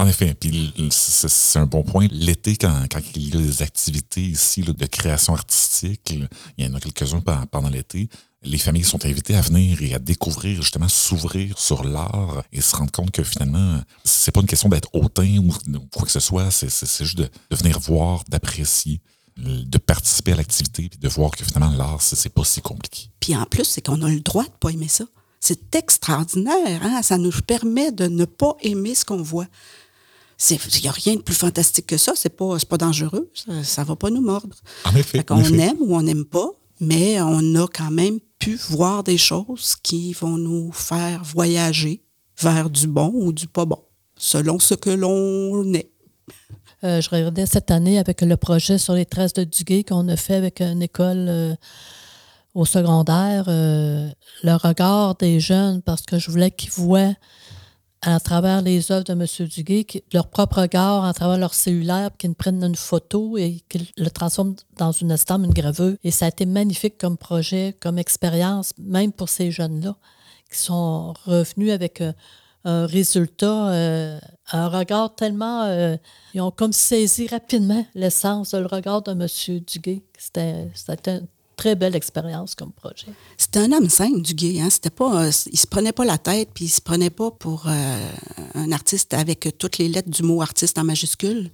[0.00, 2.08] En effet, puis c'est un bon point.
[2.10, 6.14] L'été, quand, il y a des activités ici de création artistique,
[6.56, 8.08] il y en a quelques-uns pendant l'été,
[8.42, 12.76] les familles sont invitées à venir et à découvrir, justement, s'ouvrir sur l'art et se
[12.76, 15.52] rendre compte que finalement, c'est pas une question d'être hautain ou
[15.92, 19.02] quoi que ce soit, c'est juste de, venir voir, d'apprécier,
[19.36, 23.10] de participer à l'activité puis de voir que finalement, l'art, c'est pas si compliqué.
[23.20, 25.04] Puis en plus, c'est qu'on a le droit de pas aimer ça.
[25.40, 27.02] C'est extraordinaire, hein?
[27.02, 29.46] Ça nous permet de ne pas aimer ce qu'on voit.
[30.48, 32.12] Il n'y a rien de plus fantastique que ça.
[32.16, 33.30] C'est pas, pas dangereux.
[33.62, 34.56] Ça ne va pas nous mordre.
[34.84, 35.24] En effet.
[35.30, 36.50] on aime ou on n'aime pas,
[36.80, 42.02] mais on a quand même pu voir des choses qui vont nous faire voyager
[42.38, 43.82] vers du bon ou du pas bon,
[44.16, 45.90] selon ce que l'on est.
[46.82, 50.16] Euh, je regardais cette année avec le projet sur les traces de Duguay qu'on a
[50.16, 51.54] fait avec une école euh,
[52.54, 54.08] au secondaire, euh,
[54.42, 57.14] le regard des jeunes, parce que je voulais qu'ils voient
[58.02, 59.48] à travers les œuvres de M.
[59.48, 64.10] Duguay, leur propre regard, à travers leur cellulaire, qu'ils prennent une photo et qu'ils le
[64.10, 65.96] transforment dans une estampe, une gravure.
[66.02, 69.96] Et ça a été magnifique comme projet, comme expérience, même pour ces jeunes-là,
[70.50, 72.12] qui sont revenus avec euh,
[72.64, 74.18] un résultat, euh,
[74.52, 75.64] un regard tellement...
[75.64, 75.96] Euh,
[76.32, 79.60] ils ont comme saisi rapidement l'essence le regard de M.
[79.66, 80.02] Duguay.
[80.16, 81.20] C'était
[81.60, 83.08] très belle expérience comme projet.
[83.36, 84.62] C'était un homme simple, Duguay.
[84.62, 84.70] Hein?
[84.70, 87.64] C'était pas, euh, il se prenait pas la tête, puis il se prenait pas pour
[87.66, 88.10] euh,
[88.54, 91.50] un artiste avec toutes les lettres du mot artiste en majuscule.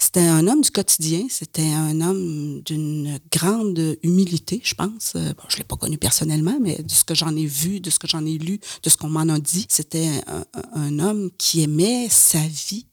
[0.00, 1.26] C'était un homme du quotidien.
[1.30, 5.12] C'était un homme d'une grande humilité, je pense.
[5.14, 7.90] Euh, bon, je l'ai pas connu personnellement, mais de ce que j'en ai vu, de
[7.90, 11.30] ce que j'en ai lu, de ce qu'on m'en a dit, c'était un, un, homme
[11.38, 12.86] qui aimait sa vie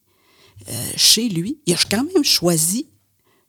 [0.95, 1.57] chez lui.
[1.65, 2.85] Il a quand même choisi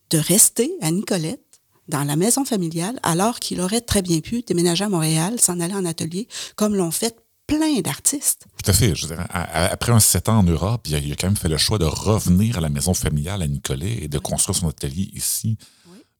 [0.08, 1.41] de rester à Nicolette
[1.88, 5.74] dans la maison familiale, alors qu'il aurait très bien pu déménager à Montréal, s'en aller
[5.74, 7.16] en atelier, comme l'ont fait
[7.46, 8.46] plein d'artistes.
[8.62, 8.94] Tout à fait.
[8.94, 11.58] Je après un sept ans en Europe, il a, il a, quand même fait le
[11.58, 15.58] choix de revenir à la maison familiale à Nicolet et de construire son atelier ici.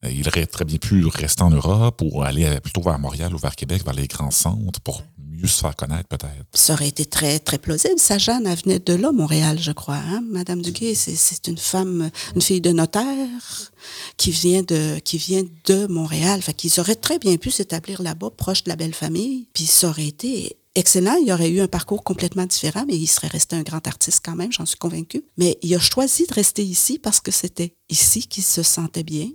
[0.03, 3.37] Euh, il aurait très bien pu rester en Europe ou aller plutôt vers Montréal ou
[3.37, 6.45] vers Québec, vers les grands centres pour mieux se faire connaître peut-être.
[6.53, 7.97] Ça aurait été très, très plausible.
[7.99, 9.97] Sa Jeanne, elle venait de là, Montréal, je crois.
[9.97, 10.23] Hein?
[10.29, 13.71] Madame Duguay, c'est une femme, une fille de notaire
[14.17, 16.41] qui vient de, qui vient de Montréal.
[16.41, 19.47] Fait qu'ils auraient très bien pu s'établir là-bas, proche de la belle famille.
[19.53, 21.15] Puis ça aurait été excellent.
[21.23, 24.35] Il aurait eu un parcours complètement différent, mais il serait resté un grand artiste quand
[24.35, 25.23] même, j'en suis convaincue.
[25.37, 29.29] Mais il a choisi de rester ici parce que c'était ici qu'il se sentait bien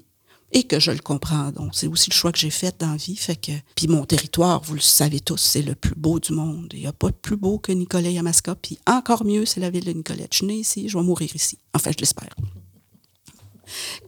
[0.52, 1.50] et que je le comprends.
[1.52, 3.16] Donc, c'est aussi le choix que j'ai fait dans la vie.
[3.16, 6.72] Fait que, puis mon territoire, vous le savez tous, c'est le plus beau du monde.
[6.72, 8.54] Il n'y a pas de plus beau que Nicolet Yamaska.
[8.54, 10.32] Puis encore mieux, c'est la ville de Nicolette.
[10.32, 11.58] Je suis née ici, je vais mourir ici.
[11.74, 12.34] Enfin, je l'espère.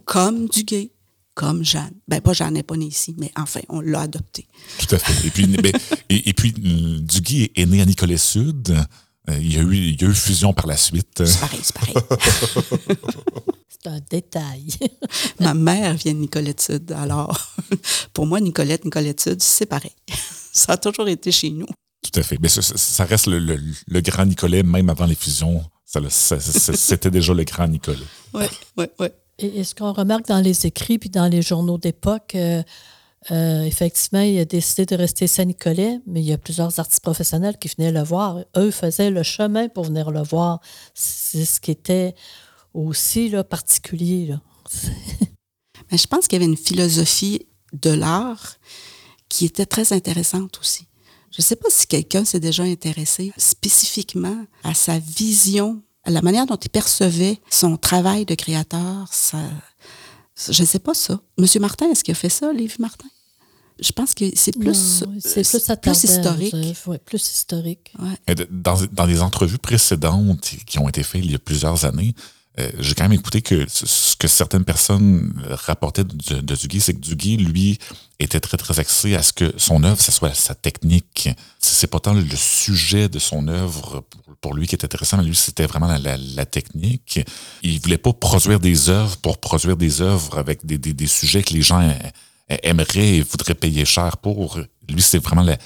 [0.06, 0.90] Comme Duguay,
[1.34, 1.94] comme Jeanne.
[2.08, 4.46] Ben, pas Jeanne n'est pas née ici, mais enfin, on l'a adopté.
[4.78, 5.26] Tout à fait.
[5.26, 5.72] Et puis, ben,
[6.08, 8.70] et, puis Duguay est né à Nicolet-Sud.
[8.70, 8.82] Euh,
[9.28, 11.24] il y, a eu, il y a eu fusion par la suite.
[11.24, 11.94] C'est pareil, c'est pareil.
[13.68, 14.66] c'est un détail.
[15.40, 16.92] Ma mère vient de Nicolette-Sud.
[16.92, 17.54] Alors,
[18.12, 19.92] pour moi, Nicolette, Nicolette-Sud, c'est pareil.
[20.52, 21.66] Ça a toujours été chez nous.
[22.02, 22.38] Tout à fait.
[22.40, 25.62] Mais ça, reste le, grand Nicolet, même avant les fusions.
[26.08, 27.98] C'était déjà le grand Nicolet.
[28.34, 28.44] Oui,
[28.76, 29.06] oui, oui.
[29.38, 32.62] Et, ce qu'on remarque dans les écrits puis dans les journaux d'époque, euh,
[33.30, 37.58] euh, effectivement, il a décidé de rester Saint-Nicolet, mais il y a plusieurs artistes professionnels
[37.58, 38.38] qui venaient le voir.
[38.56, 40.60] Eux faisaient le chemin pour venir le voir.
[40.94, 42.14] C'est ce qui était
[42.72, 44.26] aussi là, particulier.
[44.26, 44.40] Là.
[45.92, 48.56] Mais je pense qu'il y avait une philosophie de l'art
[49.28, 50.86] qui était très intéressante aussi.
[51.30, 56.22] Je ne sais pas si quelqu'un s'est déjà intéressé spécifiquement à sa vision, à la
[56.22, 59.08] manière dont il percevait son travail de créateur.
[59.12, 59.38] Ça,
[60.48, 61.20] je ne sais pas ça.
[61.38, 63.08] Monsieur Martin, est-ce qu'il a fait ça, Livre Martin?
[63.80, 66.54] Je pense que c'est plus, c'est plus, plus, historique.
[67.06, 67.94] plus historique.
[68.50, 72.14] Dans, dans des entrevues précédentes qui ont été faites il y a plusieurs années,
[72.58, 76.94] euh, j'ai quand même écouté que ce que certaines personnes rapportaient de, de Duguay, c'est
[76.94, 77.78] que Duguay, lui,
[78.18, 81.28] était très, très axé à ce que son œuvre, ce soit sa technique.
[81.58, 84.04] C'est pas tant le sujet de son œuvre
[84.40, 87.20] pour, lui qui est intéressant, mais lui, c'était vraiment la, la, technique.
[87.62, 91.42] Il voulait pas produire des œuvres pour produire des œuvres avec des, des, des sujets
[91.42, 91.80] que les gens
[92.48, 94.58] aimeraient et voudraient payer cher pour.
[94.88, 95.56] Lui, c'est vraiment la,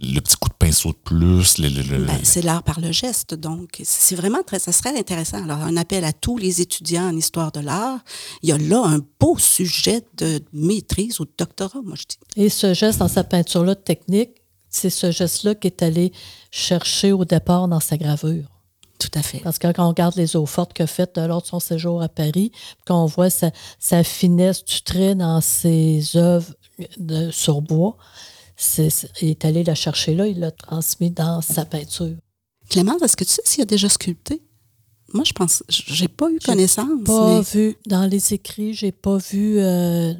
[0.00, 1.60] le petit coup de pinceau de plus.
[1.60, 5.42] Ben, c'est l'art par le geste, donc c'est vraiment très, ça serait intéressant.
[5.42, 7.98] Alors, un appel à tous les étudiants en histoire de l'art.
[8.42, 12.18] Il y a là un beau sujet de maîtrise ou de doctorat, moi je dis.
[12.36, 14.30] Et ce geste dans sa peinture-là technique,
[14.70, 16.12] c'est ce geste-là qui est allé
[16.50, 18.46] chercher au départ dans sa gravure.
[18.98, 19.38] Tout à fait.
[19.38, 22.02] Parce que quand on regarde les eaux fortes qu'il a faites lors de son séjour
[22.02, 22.50] à Paris,
[22.86, 26.52] qu'on voit sa, sa, finesse du trait dans ses œuvres
[26.98, 27.96] de, sur bois,
[29.22, 32.16] il est allé la chercher là, il l'a transmis dans sa peinture.
[32.68, 34.42] Clémence, est-ce que tu sais s'il a déjà sculpté?
[35.14, 37.04] Moi, je pense, j'ai pas eu connaissance.
[37.04, 40.12] Pas vu dans les écrits, j'ai pas vu euh,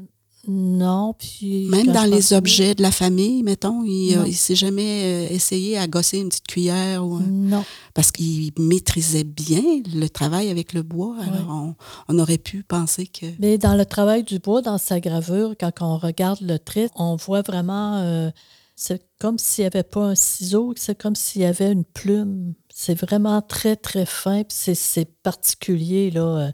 [0.48, 1.66] non, puis...
[1.66, 5.86] Même dans les objets de la famille, mettons, il ne s'est jamais euh, essayé à
[5.86, 7.20] gosser une petite cuillère ou...
[7.20, 7.64] Non.
[7.92, 9.62] Parce qu'il maîtrisait bien
[9.94, 11.16] le travail avec le bois.
[11.20, 11.74] Alors,
[12.08, 13.26] on, aurait pu penser que...
[13.38, 17.16] Mais dans le travail du bois, dans sa gravure, quand on regarde le trait, on
[17.16, 17.98] voit vraiment...
[17.98, 18.30] Euh,
[18.74, 22.54] c'est comme s'il n'y avait pas un ciseau, c'est comme s'il y avait une plume.
[22.72, 26.22] C'est vraiment très, très fin, puis c'est particulier, là...
[26.22, 26.52] Euh,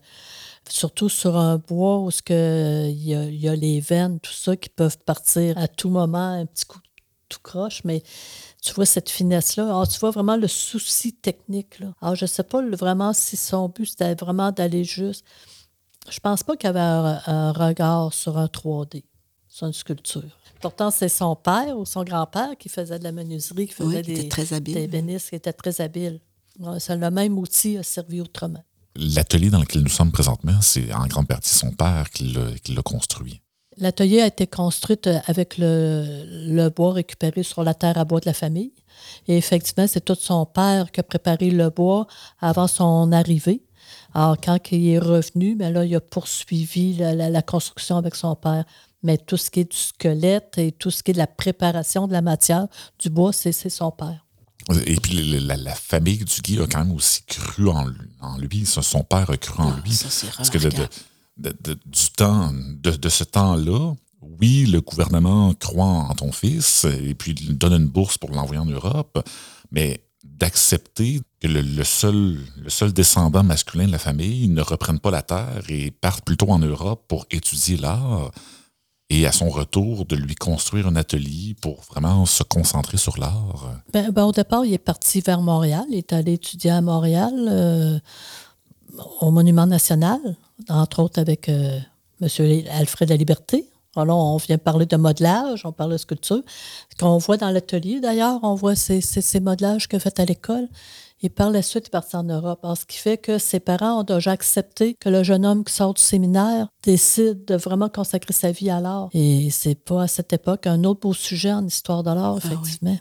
[0.68, 4.68] surtout sur un bois où il y, a, y a les veines, tout ça, qui
[4.68, 6.78] peuvent partir à tout moment, un petit coup
[7.28, 8.02] tout croche, mais
[8.62, 9.64] tu vois cette finesse-là.
[9.64, 11.78] Alors, tu vois vraiment le souci technique.
[11.80, 11.94] Là.
[12.00, 15.24] Alors, je ne sais pas vraiment si son but, c'était vraiment d'aller juste.
[16.08, 19.04] Je pense pas qu'il y avait un, regard sur un 3D,
[19.48, 20.38] sur une sculpture.
[20.60, 24.28] Pourtant, c'est son père ou son grand-père qui faisait de la menuiserie, qui faisait des,
[24.28, 26.20] très des bénisses, qui était très habile.
[26.78, 28.62] C'est le même outil a servi autrement.
[28.96, 33.40] L'atelier dans lequel nous sommes présentement, c'est en grande partie son père qui l'a construit.
[33.76, 38.26] L'atelier a été construit euh, avec le, bois récupéré sur la terre à bois de
[38.26, 38.72] la famille.
[39.26, 42.06] Et effectivement, c'est tout son père qui a préparé le bois
[42.40, 43.62] avant son arrivée.
[44.14, 48.64] Alors, quand il est revenu, bien là, il a poursuivi la, construction avec son père.
[49.02, 52.06] Mais tout ce qui est du squelette et tout ce qui est de la préparation
[52.06, 54.23] de la matière du bois, c'est son père.
[54.86, 57.86] Et puis la, famille du Guy a quand même aussi cru en,
[58.38, 58.64] lui.
[58.66, 59.92] Son père a cru en Ah, lui.
[59.94, 60.94] ça, c'est Parce que de, remarquable.
[61.36, 63.94] de- de- du temps, de, de ce temps-là,
[64.40, 68.58] oui, le gouvernement croit en ton fils et puis il donne une bourse pour l'envoyer
[68.60, 69.22] en Europe,
[69.70, 74.98] mais d'accepter que le, le seul, le seul descendant masculin de la famille ne reprenne
[74.98, 78.30] pas la terre et parte plutôt en Europe pour étudier l'art
[79.10, 83.82] et à son retour de lui construire un atelier pour vraiment se concentrer sur l'art.
[83.92, 85.84] Ben, ben, au départ, il est parti vers Montréal.
[85.90, 87.98] Il est allé étudier à Montréal, euh,
[89.20, 90.18] au Monument national,
[90.68, 91.78] entre autres avec euh,
[92.20, 92.28] M.
[92.70, 93.68] Alfred La Liberté.
[93.96, 96.42] Alors, on vient parler de modelage, on parle de sculpture.
[96.90, 100.24] Ce qu'on voit dans l'atelier, d'ailleurs, on voit ces, ces, ces modelages a fait à
[100.24, 100.68] l'école.
[101.24, 102.60] Et par la suite, il est parti en Europe.
[102.62, 105.72] Alors, ce qui fait que ses parents ont déjà accepté que le jeune homme qui
[105.72, 109.08] sort du séminaire décide de vraiment consacrer sa vie à l'art.
[109.14, 112.40] Et c'est pas à cette époque un autre beau sujet en histoire de l'art, oui.
[112.44, 112.98] effectivement.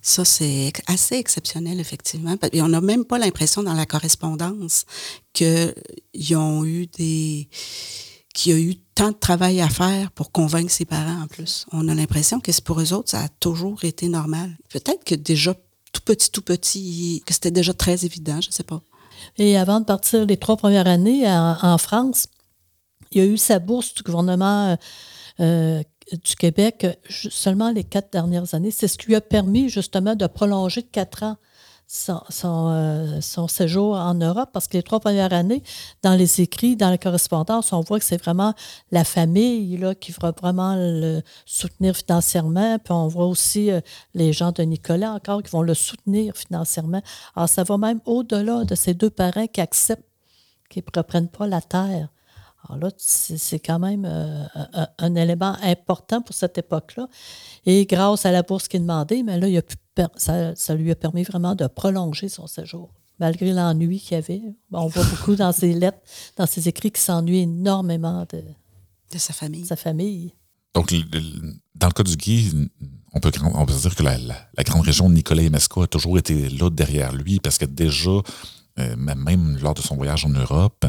[0.00, 2.34] Ça, c'est assez exceptionnel, effectivement.
[2.52, 4.86] Et on n'a même pas l'impression dans la correspondance
[5.34, 7.50] qu'ils ont eu des
[8.32, 11.66] qu'il y a eu tant de travail à faire pour convaincre ses parents en plus.
[11.72, 14.56] On a l'impression que pour eux autres, ça a toujours été normal.
[14.68, 15.54] Peut-être que déjà
[15.92, 18.80] tout petit, tout petit, que c'était déjà très évident, je ne sais pas.
[19.38, 22.26] Et avant de partir les trois premières années en, France,
[23.12, 24.76] il y a eu sa bourse du gouvernement
[25.40, 28.70] euh, du Québec euh, seulement les quatre dernières années.
[28.70, 31.36] C'est ce qui lui a permis justement de prolonger de quatre ans
[31.88, 35.62] euh, son, séjour en Europe parce que les trois premières années,
[36.02, 38.54] dans les écrits, dans la correspondance, on voit que c'est vraiment
[38.90, 42.78] la famille là, qui va vraiment le soutenir financièrement.
[42.80, 43.80] Puis on voit aussi euh,
[44.14, 47.02] les gens de Nicolas encore qui vont le soutenir financièrement.
[47.36, 50.02] Alors ça va même au-delà de ces deux parents qui acceptent
[50.68, 52.08] qu'ils ne reprennent pas la terre.
[52.68, 57.08] Alors là, c'est quand même euh, un, un, élément important pour cette époque-là.
[57.64, 59.76] Et grâce à la bourse qu'il demandait, mais là, il a pu,
[60.16, 64.42] ça, ça, lui a permis vraiment de prolonger son séjour, malgré l'ennui qu'il y avait.
[64.72, 65.98] On voit beaucoup dans ses lettres,
[66.36, 68.42] dans ses écrits, qu'il s'ennuie énormément de,
[69.12, 69.66] de, sa famille.
[69.66, 70.34] sa famille.
[70.74, 70.92] Donc,
[71.74, 72.52] dans le cas du Guy,
[73.12, 75.82] on peut, on peut dire que la, la, la grande région de Nicolas et Mesca
[75.82, 78.20] a toujours été là derrière lui, parce que déjà,
[78.76, 80.84] même lors de son voyage en Europe,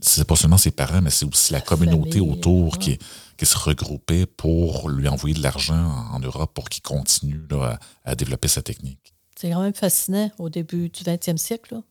[0.00, 2.98] c'est pas seulement ses parents, mais c'est aussi la communauté autour qui,
[3.36, 8.10] qui, se regroupait pour lui envoyer de l'argent en Europe pour qu'il continue là, à,
[8.10, 9.14] à, développer sa technique.
[9.36, 11.74] C'est quand même fascinant au début du 20e siècle.
[11.74, 11.82] Là.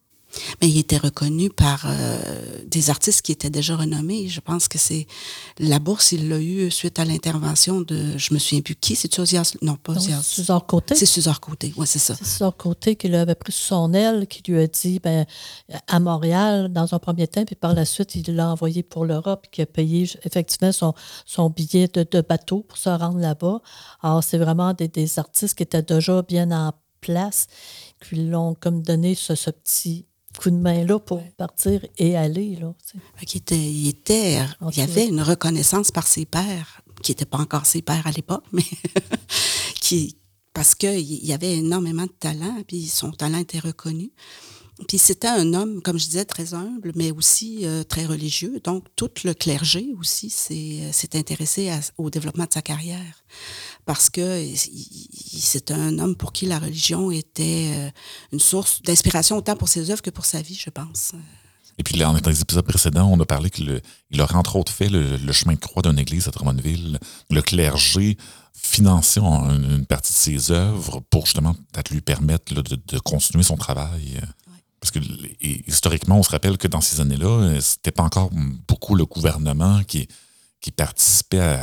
[0.61, 2.19] Mais il était reconnu par euh,
[2.65, 4.27] des artistes qui étaient déjà renommés.
[4.27, 5.07] Je pense que c'est
[5.57, 9.09] la bourse, il l'a eu suite à l'intervention de, je me souviens plus qui, c'est
[9.61, 9.95] non pas.
[10.21, 10.95] Suzor Côté.
[10.95, 12.15] C'est Suzor Côté, oui, c'est ça.
[12.15, 15.25] C'est Suzor Côté qui l'avait pris sous son aile, qui lui a dit, ben,
[15.87, 19.47] à Montréal, dans un premier temps, puis par la suite, il l'a envoyé pour l'Europe,
[19.51, 20.93] qui a payé effectivement son,
[21.25, 23.61] son billet de, de, bateau pour se rendre là-bas.
[24.01, 27.47] Alors, c'est vraiment des, des, artistes qui étaient déjà bien en place,
[28.03, 30.05] qui l'ont comme donné ce, ce petit
[30.37, 32.55] coup de main-là pour partir et aller.
[32.55, 32.73] Là,
[33.21, 34.39] il, était, il, était,
[34.71, 38.11] il y avait une reconnaissance par ses pères, qui n'étaient pas encore ses pères à
[38.11, 38.63] l'époque, mais
[39.81, 40.17] qui,
[40.53, 44.11] parce qu'il y avait énormément de talent, puis son talent était reconnu.
[44.87, 48.59] Puis c'était un homme, comme je disais, très humble, mais aussi euh, très religieux.
[48.63, 53.23] Donc, tout le clergé aussi s'est intéressé à, au développement de sa carrière.
[53.85, 54.45] Parce que
[55.37, 57.89] c'est un homme pour qui la religion était euh,
[58.31, 61.13] une source d'inspiration autant pour ses œuvres que pour sa vie, je pense.
[61.77, 63.81] Et puis, dans les épisodes précédents, on a parlé qu'il
[64.19, 66.99] aurait entre autres fait le, chemin de croix d'une église à Drummondville.
[67.29, 68.17] Le clergé
[68.53, 71.55] finançait une, partie de ses œuvres pour justement
[71.89, 74.19] lui permettre de, continuer son travail.
[74.79, 74.99] Parce que
[75.67, 78.29] historiquement, on se rappelle que dans ces années-là, c'était pas encore
[78.67, 80.07] beaucoup le gouvernement qui,
[80.75, 81.59] participait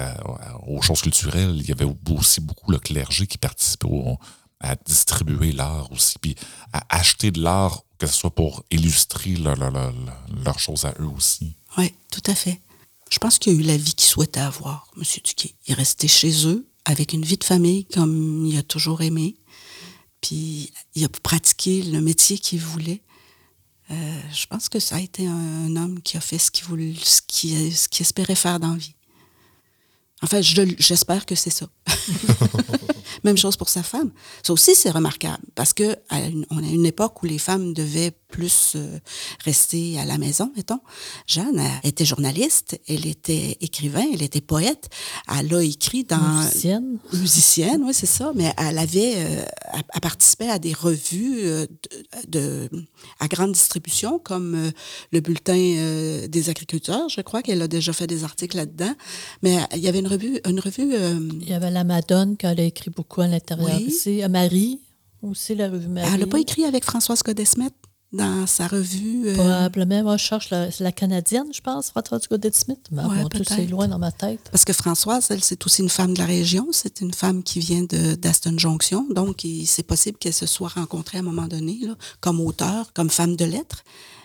[0.67, 1.55] aux choses culturelles.
[1.57, 3.89] Il y avait aussi beaucoup le clergé qui participait
[4.59, 6.35] à distribuer l'art aussi, puis
[6.73, 11.57] à acheter de l'art, que ce soit pour illustrer leurs leur, choses à eux aussi.
[11.79, 12.61] Oui, tout à fait.
[13.11, 15.05] Je pense qu'il a eu la vie qu'il souhaitait avoir, M.
[15.23, 15.55] Duquet.
[15.67, 19.37] Il est resté chez eux, avec une vie de famille comme il a toujours aimé.
[20.21, 23.03] Puis il a pratiqué le métier qu'il voulait.
[23.91, 23.95] Euh,
[24.33, 27.23] je pense que ça a été un, homme qui a fait ce qu'il voulait, ce
[27.27, 28.95] qu'il qu espérait faire dans vie.
[30.23, 31.67] Enfin, j'espère que c'est ça.
[33.25, 34.11] Même chose pour sa femme.
[34.43, 37.75] Ça aussi, c'est remarquable parce que à une, on a une époque où les femmes
[37.75, 38.99] devaient plus euh,
[39.45, 40.81] restée à la maison, mettons.
[41.27, 44.89] Jeanne elle était journaliste, elle était écrivain, elle était poète.
[45.29, 46.19] Elle a écrit dans...
[46.19, 46.99] Musicienne.
[47.13, 48.33] Musicienne, oui, c'est ça.
[48.35, 49.15] Mais elle avait...
[49.17, 49.45] Euh,
[49.75, 51.67] elle, participait à des revues euh,
[52.29, 52.69] de,
[53.21, 54.73] à grande distribution, comme
[55.13, 57.09] le Bulletin des agriculteurs.
[57.09, 58.95] Je crois qu'elle a déjà fait des articles là-dedans.
[59.43, 60.41] Mais il y avait une revue...
[60.47, 60.95] Une revue
[61.41, 64.23] il y avait La Madone, qu'elle a écrit beaucoup à l'intérieur ici.
[64.29, 64.81] Marie,
[65.23, 66.09] aussi la revue Marie.
[66.13, 67.71] Elle n'a pas écrit avec Françoise Godesmet
[68.13, 69.29] dans sa revue.
[69.29, 69.35] Euh...
[69.35, 70.03] Probablement.
[70.03, 72.87] Moi, je cherche la, la canadienne, je pense, Françoise Godet-Smith.
[72.91, 74.41] Mais ouais, bon, tout c'est loin dans ma tête.
[74.51, 76.69] Parce que Françoise, elle, c'est aussi une femme de la région.
[76.73, 79.07] C'est une femme qui vient d'Aston Junction.
[79.11, 83.11] Donc, c'est possible qu'elle se soit rencontrée à un moment donné, là, comme auteur, comme
[83.11, 83.85] femme de lettres.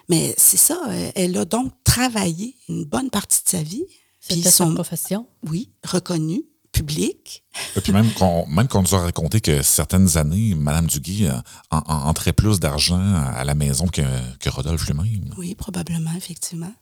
[0.09, 0.79] Mais c'est ça.
[1.15, 3.85] Elle a donc travaillé une bonne partie de sa vie.
[4.19, 5.25] C'était son profession.
[5.49, 7.43] Oui, reconnue public.
[7.75, 11.37] Et puis même qu'on même qu'on nous a raconté que certaines années, Mme Duguay euh,
[11.69, 13.01] entrait plus d'argent
[13.35, 14.01] à la maison que,
[14.39, 15.33] que Rodolphe lui-même.
[15.37, 16.73] Oui, probablement, effectivement.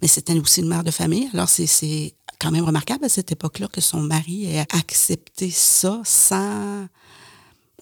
[0.00, 1.28] Mais c'était aussi une mère de famille.
[1.34, 6.86] Alors, c'est quand même remarquable à cette époque-là que son mari ait accepté ça sans...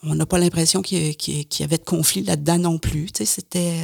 [0.03, 3.07] On n'a pas l'impression qu'il y, avait de conflit là-dedans non plus.
[3.07, 3.83] Tu sais, c'était...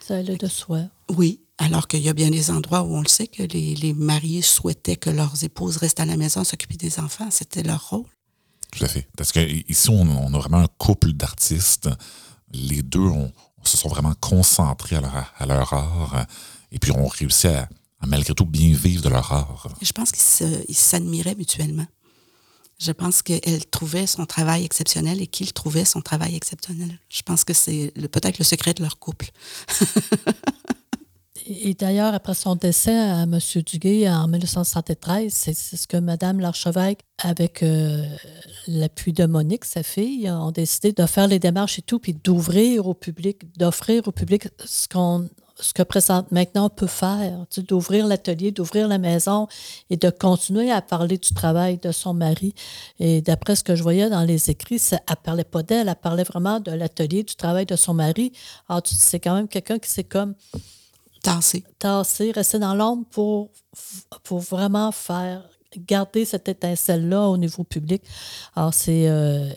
[0.00, 0.80] Ça allait de soi.
[1.10, 1.40] Oui.
[1.58, 4.96] Alors qu'il y a bien des endroits où on le sait que les, mariés souhaitaient
[4.96, 7.28] que leurs épouses restent à la maison s'occuper des enfants.
[7.30, 8.06] C'était leur rôle.
[8.72, 9.08] Tout à fait.
[9.16, 11.88] Parce qu'ici, on, on, a vraiment un couple d'artistes.
[12.52, 13.08] Les deux
[13.62, 16.26] se sont vraiment concentrés à leur, art
[16.72, 17.68] et puis ont réussi à,
[18.06, 19.68] malgré tout bien vivre de leur art.
[19.80, 21.86] Je pense qu'ils s'admiraient mutuellement.
[22.80, 26.98] Je pense qu'elle trouvait son travail exceptionnel et qu'il trouvait son travail exceptionnel.
[27.08, 29.30] Je pense que c'est peut-être le secret de leur couple.
[31.46, 33.38] Et d'ailleurs, après son décès à M.
[33.66, 38.02] Duguay en 1973, c'est ce que Mme l'archevêque, avec euh,
[38.66, 42.86] l'appui de Monique, sa fille, ont décidé de faire les démarches et tout, puis d'ouvrir
[42.86, 45.28] au public, d'offrir au public ce qu'on
[45.60, 49.46] ce que présente maintenant peut faire, d'ouvrir l'atelier, d'ouvrir la maison
[49.88, 52.54] et de continuer à parler du travail de son mari.
[52.98, 55.94] Et d'après ce que je voyais dans les écrits, elle ne parlait pas d'elle, elle
[55.94, 58.32] parlait vraiment de l'atelier, du travail de son mari.
[58.68, 60.34] Alors, c'est quand même quelqu'un qui s'est comme
[61.24, 61.64] Tasser.
[61.78, 63.50] Tasser, rester dans l'ombre pour,
[64.24, 65.48] pour vraiment faire
[65.78, 68.02] garder cette étincelle-là au niveau public.
[68.54, 69.48] Alors, c'est, euh,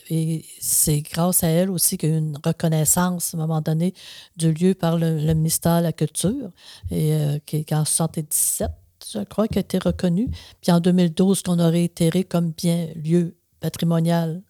[0.61, 3.93] c'est grâce à elle aussi qu'il y a eu une reconnaissance, à un moment donné,
[4.37, 6.51] du lieu par le, ministère de la Culture,
[6.89, 8.71] et, euh, qui est en 1977,
[9.13, 10.29] je crois, qui a été reconnu.
[10.61, 14.41] Puis en 2012, qu'on a réitéré comme bien lieu patrimonial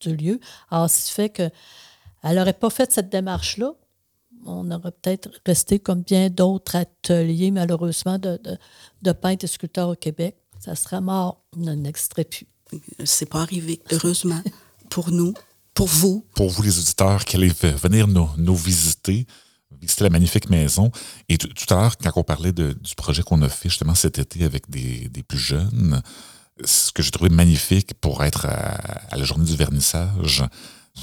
[0.00, 0.38] du lieu.
[0.70, 1.50] Alors, ce qui fait qu'elle
[2.24, 3.72] n'aurait pas fait cette démarche-là,
[4.48, 8.40] on aurait peut-être resté comme bien d'autres ateliers, malheureusement, de,
[9.02, 10.36] de, peintres et sculpteurs au Québec.
[10.58, 12.46] Ça serait mort, on n'existerait plus.
[13.04, 14.42] C'est pas arrivé, heureusement,
[14.90, 15.34] pour nous,
[15.74, 16.26] pour vous.
[16.34, 19.26] Pour vous, les auditeurs, qui allez venir nous, nous visiter,
[19.80, 20.90] visiter la magnifique maison.
[21.28, 24.18] Et tout à l'heure, quand on parlait de, du projet qu'on a fait justement cet
[24.18, 26.02] été avec des, des plus jeunes,
[26.64, 30.44] ce que j'ai trouvé magnifique pour être à la journée du vernissage,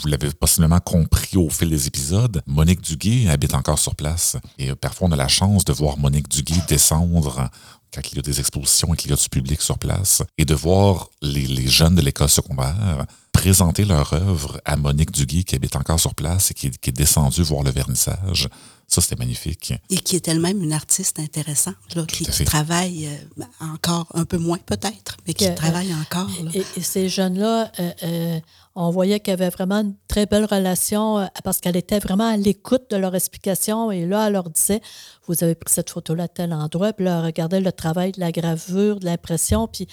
[0.02, 4.38] vous l'avez possiblement compris au fil des épisodes, Monique Duguay habite encore sur place.
[4.58, 7.50] Et euh, parfois, on a la chance de voir Monique Duguay descendre
[7.94, 10.44] quand il y a des expositions et qu'il y a du public sur place, et
[10.44, 15.76] de voir les, jeunes de l'école secondaire présenter leur œuvre à Monique Duguay, qui habite
[15.76, 18.50] encore sur place et qui, qui est descendue voir le vernissage.
[18.88, 19.74] Ça, c'était magnifique.
[19.90, 24.60] Et qui est elle-même une artiste intéressante, là, qui, travaille euh, encore un peu moins
[24.60, 26.30] peut-être, mais qui travaille encore.
[26.54, 28.40] Et, ces jeunes-là, euh, euh,
[28.76, 32.38] on voyait qu'il y avait vraiment une très belle relation parce qu'elle était vraiment à
[32.38, 33.92] l'écoute de leur explication.
[33.92, 34.82] Et là, elle leur disait,
[35.28, 38.20] vous avez pris cette photo-là à tel endroit, puis là, elle regardait le travail de
[38.20, 39.88] la gravure, de l'impression, puis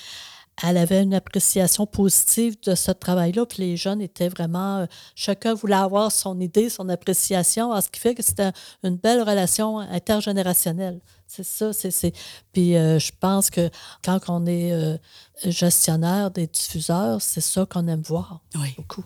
[0.63, 3.47] elle avait une appréciation positive de ce travail-là.
[3.47, 4.79] Puis les jeunes étaient vraiment.
[4.79, 9.23] Euh, chacun voulait avoir son idée, son appréciation, ce qui fait que c'était une belle
[9.23, 11.01] relation intergénérationnelle.
[11.27, 11.73] C'est ça.
[11.73, 12.13] c'est
[12.53, 13.71] Puis euh, je pense que
[14.05, 14.97] quand on est euh,
[15.45, 18.41] gestionnaire des diffuseurs, c'est ça qu'on aime voir.
[18.57, 18.75] Oui.
[18.77, 19.05] Beaucoup.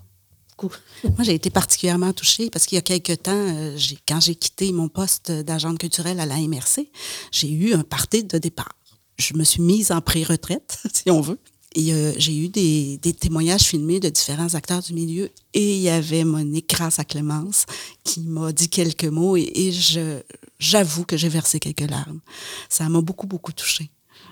[1.05, 3.77] Moi, j'ai été particulièrement touchée parce qu'il y a quelque temps,
[4.09, 6.91] quand j'ai quitté mon poste d'agente culturelle à la MRC,
[7.31, 8.76] j'ai eu un parti de départ
[9.19, 11.39] je me suis mise en pré-retraite, si on veut.
[11.75, 15.31] Et euh, j'ai eu des, témoignages filmés de différents acteurs du milieu.
[15.53, 17.67] Et il y avait Monique, grâce à Clémence,
[18.03, 19.37] qui m'a dit quelques mots.
[19.37, 19.73] Et,
[20.59, 22.21] j'avoue que j'ai versé quelques larmes.
[22.71, 23.91] Ça m'a beaucoup, beaucoup touchée.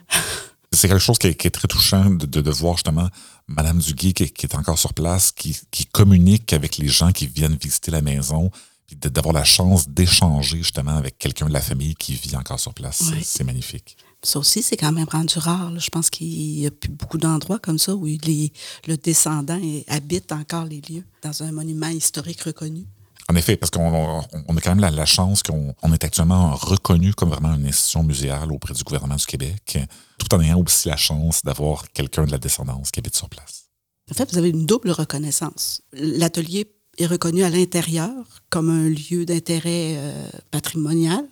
[0.73, 3.09] C'est quelque chose qui est, très touchant de, voir justement
[3.47, 5.55] Madame Duguay qui, qui, est encore sur place, qui,
[5.93, 8.51] communique avec les gens qui viennent visiter la maison,
[8.87, 12.75] puis d'avoir la chance d'échanger justement avec quelqu'un de la famille qui vit encore sur
[12.75, 13.05] place.
[13.23, 13.97] C'est magnifique.
[14.25, 15.79] Ça aussi, c'est quand même rendu rare.
[15.79, 20.65] Je pense qu'il y a plus beaucoup d'endroits comme ça où le descendant habite encore
[20.65, 22.87] les lieux dans un monument historique reconnu.
[23.29, 26.55] En effet, parce qu'on on a quand même la, la chance qu'on on est actuellement
[26.55, 29.79] reconnu comme vraiment une institution muséale auprès du gouvernement du Québec,
[30.19, 33.65] tout en ayant aussi la chance d'avoir quelqu'un de la descendance qui habite sur place.
[34.11, 35.81] En fait, vous avez une double reconnaissance.
[35.93, 38.13] L'atelier est reconnu à l'intérieur
[38.51, 41.25] comme un lieu d'intérêt euh, patrimonial,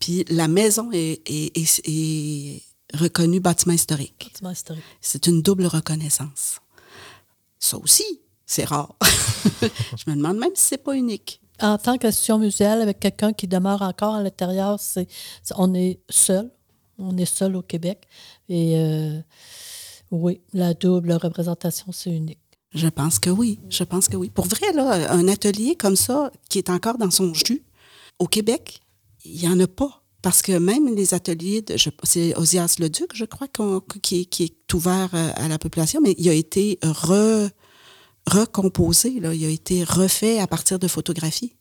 [0.00, 2.62] puis la maison est, est, est, est
[2.94, 4.30] reconnue bâtiment historique.
[4.32, 4.84] Bâtiment historique.
[5.00, 6.58] C'est une double reconnaissance.
[7.58, 8.94] Ça aussi, c'est rare.
[9.62, 11.40] Je me demande même si c'est pas unique.
[11.60, 15.08] En tant qu'institution muséale, avec quelqu'un qui demeure encore à l'intérieur, c'est,
[15.42, 16.50] c'est- on est seul.
[16.98, 18.06] On est seul au Québec.
[18.48, 19.20] Et euh,
[20.10, 22.38] oui, la double représentation, c'est unique.
[22.74, 23.58] Je pense que oui.
[23.70, 24.30] Je pense que oui.
[24.30, 27.62] Pour vrai, là, un atelier comme ça, qui est encore dans son jus,
[28.18, 28.80] au Québec,
[29.24, 30.02] il n'y en a pas.
[30.20, 34.42] Parce que même les ateliers, de, c'est Osias le Duc, je crois, qu'on- qui, qui
[34.44, 37.50] est ouvert euh, à la population, mais il a été re-
[38.26, 39.32] recomposé, là.
[39.34, 41.54] il a été refait à partir de photographies.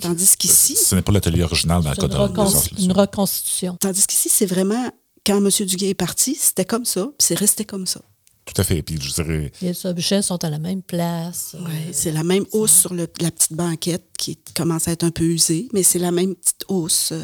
[0.00, 3.76] Tandis qu'ici, Ce n'est pas l'atelier original dans le C'est cas une, recon- une reconstitution.
[3.80, 4.88] tandis qu'ici, c'est vraiment
[5.26, 5.50] quand M.
[5.66, 8.00] Duguay est parti, c'était comme ça, puis c'est resté comme ça.
[8.46, 8.82] Tout à fait.
[8.82, 11.56] Puis je dirais, Les objets sont à la même place.
[11.58, 15.10] Ouais, c'est la même hausse sur le- la petite banquette qui commence à être un
[15.10, 17.10] peu usée, mais c'est la même petite hausse.
[17.12, 17.22] euh,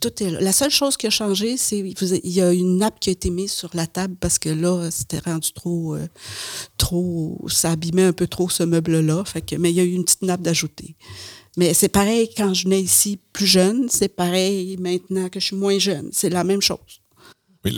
[0.00, 0.40] tout est là.
[0.40, 3.28] La seule chose qui a changé, c'est qu'il y a une nappe qui a été
[3.30, 6.06] mise sur la table parce que là, c'était rendu trop, euh,
[6.78, 9.24] trop, ça abîmait un peu trop ce meuble-là.
[9.24, 10.96] Fait que, mais il y a eu une petite nappe d'ajoutée.
[11.58, 15.56] Mais c'est pareil quand je venais ici plus jeune, c'est pareil maintenant que je suis
[15.56, 16.08] moins jeune.
[16.12, 16.78] C'est la même chose.
[17.64, 17.74] oui,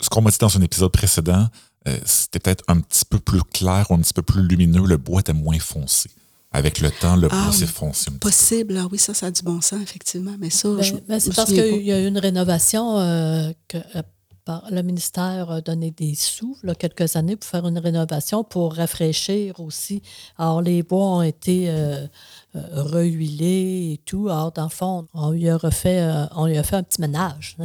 [0.00, 1.48] ce qu'on m'a dit dans un épisode précédent,
[1.88, 4.86] euh, c'était peut-être un petit peu plus clair ou un petit peu plus lumineux.
[4.86, 6.10] Le bois était moins foncé.
[6.52, 7.70] Avec le temps, le bois Ah, s'est oui.
[7.70, 8.28] foncé un petit peu.
[8.28, 10.36] Possible, ah oui, ça, ça a du bon sens, effectivement.
[10.38, 13.78] Mais ça, Ben, je, ben, c'est parce qu'il y a eu une rénovation euh, que
[13.96, 14.02] euh,
[14.44, 18.74] par- le ministère a donné des sous, là, quelques années, pour faire une rénovation, pour
[18.76, 20.00] rafraîchir aussi.
[20.38, 22.06] Alors, les bois ont été euh,
[22.54, 24.28] euh, rehuilés et tout.
[24.28, 27.00] Alors, dans le fond, on lui a refait, euh, on lui a fait un petit
[27.00, 27.56] ménage.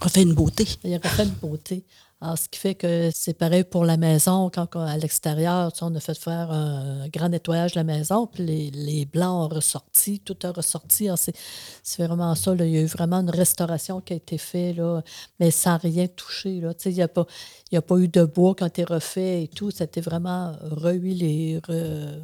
[0.00, 0.66] refait une beauté.
[0.84, 1.84] Il a refait une beauté.
[2.18, 4.48] Alors, ce qui fait que c'est pareil pour la maison.
[4.48, 8.26] Quand à l'extérieur, tu sais, on a fait faire un grand nettoyage de la maison,
[8.26, 11.08] puis les, les blancs ont ressorti, tout a ressorti.
[11.16, 11.36] C'est,
[11.82, 12.54] c'est vraiment ça.
[12.54, 12.64] là.
[12.64, 15.02] Il y a eu vraiment une restauration qui a été faite, là,
[15.38, 16.58] mais sans rien toucher.
[16.62, 16.72] Là.
[16.72, 17.26] Tu sais, Il n'y a, pas-
[17.70, 19.70] il y a pas eu de bois qui a été refait et tout.
[19.70, 21.60] C'était vraiment rehuilé.
[21.68, 22.18] Re...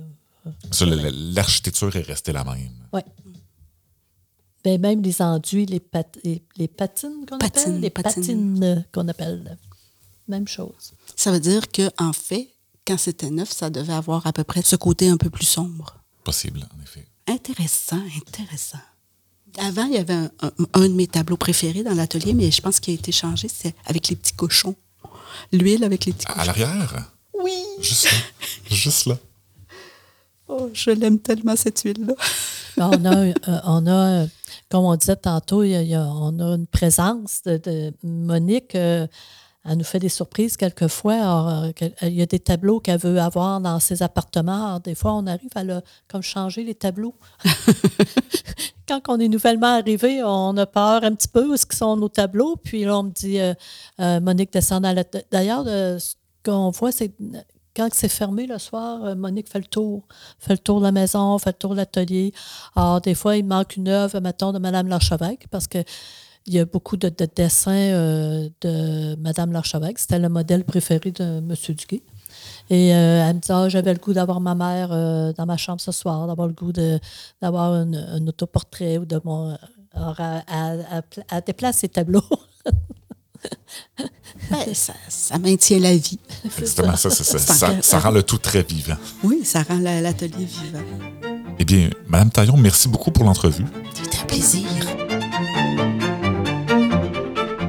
[1.35, 2.71] L'architecture est restée la même.
[2.95, 3.05] Ouais.
[4.65, 8.23] Ben, même les enduits, les, pat- les, les patines qu'on appelle, les patines.
[8.59, 9.59] patines qu'on appelle.
[10.29, 10.93] Même chose.
[11.17, 12.49] Ça veut dire que en fait,
[12.87, 15.97] quand c'était neuf, ça devait avoir à peu près ce côté un peu plus sombre.
[16.25, 17.07] Possible, en effet.
[17.29, 18.79] Intéressant, intéressant.
[19.59, 22.63] Avant, il y avait un, un- un de mes tableaux préférés dans l'atelier, mais je
[22.63, 24.75] pense qu'il a été changé, c'est avec les petits cochons.
[25.53, 26.47] L'huile avec les petits À, à cochons.
[26.47, 27.13] l'arrière,
[27.43, 27.53] Oui!
[27.81, 28.11] juste là.
[28.71, 29.19] juste là.
[30.49, 32.15] Oh, je l'aime tellement, cette huile-là.
[32.79, 33.33] On a, euh,
[33.65, 34.27] on a
[34.71, 37.59] comme on disait tantôt, il y a- il y a- on a une présence de,
[37.59, 38.75] de Monique.
[38.75, 39.07] euh,
[39.65, 41.67] elle nous fait des surprises quelquefois.
[41.67, 44.79] Euh, qu'elle- il y a des tableaux qu'elle veut avoir dans ses appartements.
[44.81, 47.15] Des fois, on arrive, elle a comme changé les tableaux.
[48.89, 51.97] Quand on est nouvellement arrivé, on a peur un petit peu où est-ce que sont
[51.97, 52.57] nos tableaux.
[52.57, 53.55] Puis là, on me dit, euh,
[54.01, 55.05] euh, Monique descend dans la...
[55.31, 57.13] D'ailleurs, euh, ce qu'on voit, c'est
[57.75, 60.03] quand c'est fermé le soir, euh, Monique fait le tour.
[60.39, 62.33] Fait le tour de la maison, fait le tour de l'atelier.
[62.77, 65.79] Alors, des fois, il manque une œuvre, mettons, de Mme Larchevêque, parce que
[66.47, 69.99] il y a beaucoup de, de dessins euh, de Mme Larchevêque.
[69.99, 71.55] C'était le modèle préféré de M.
[71.69, 72.03] Duguay.
[72.71, 75.57] Et euh, elle me dit, Ah, j'avais le goût d'avoir ma mère euh, dans ma
[75.57, 76.73] chambre ce soir, d'avoir le goût
[77.41, 79.57] d'avoir un, un autoportrait ou de mon...
[79.95, 82.23] Alors, elle, elle- elle pla- elle déplace ses tableaux.
[84.51, 86.19] Ben, ça, ça maintient la vie.
[86.45, 87.39] Exactement, ça, ça,
[87.83, 88.97] ça, rend le tout très vivant.
[89.25, 90.83] Oui, ça rend la- l'atelier vivant.
[91.59, 93.65] Eh bien, Madame Taillon, merci beaucoup pour l'entrevue.
[93.95, 94.67] C'était un plaisir.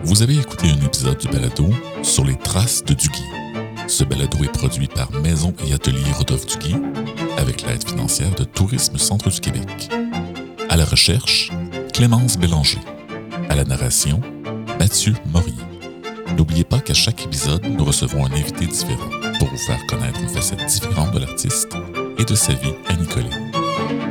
[0.05, 1.69] Vous avez écouté un épisode du balado
[2.01, 3.23] sur les traces de Duguy.
[3.87, 6.75] Ce balado est produit par Maison et Atelier Rodolphe Duguy
[7.37, 9.89] avec l'aide financière de Tourisme Centre du Québec.
[10.69, 11.51] À la recherche,
[11.93, 12.79] Clémence Bélanger.
[13.49, 14.19] À la narration,
[14.77, 15.55] Mathieu Maury.
[16.37, 20.29] N'oubliez pas qu'à chaque épisode, nous recevons un invité différent pour vous faire connaître une
[20.29, 21.69] facette différente de l'artiste
[22.17, 23.29] et de sa vie à Nicolet.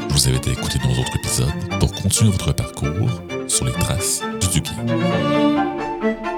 [0.09, 3.11] Vous invite à écouter nos autres épisodes pour continuer votre parcours
[3.47, 5.62] sur les traces du Duguay.
[6.03, 6.32] Thank you.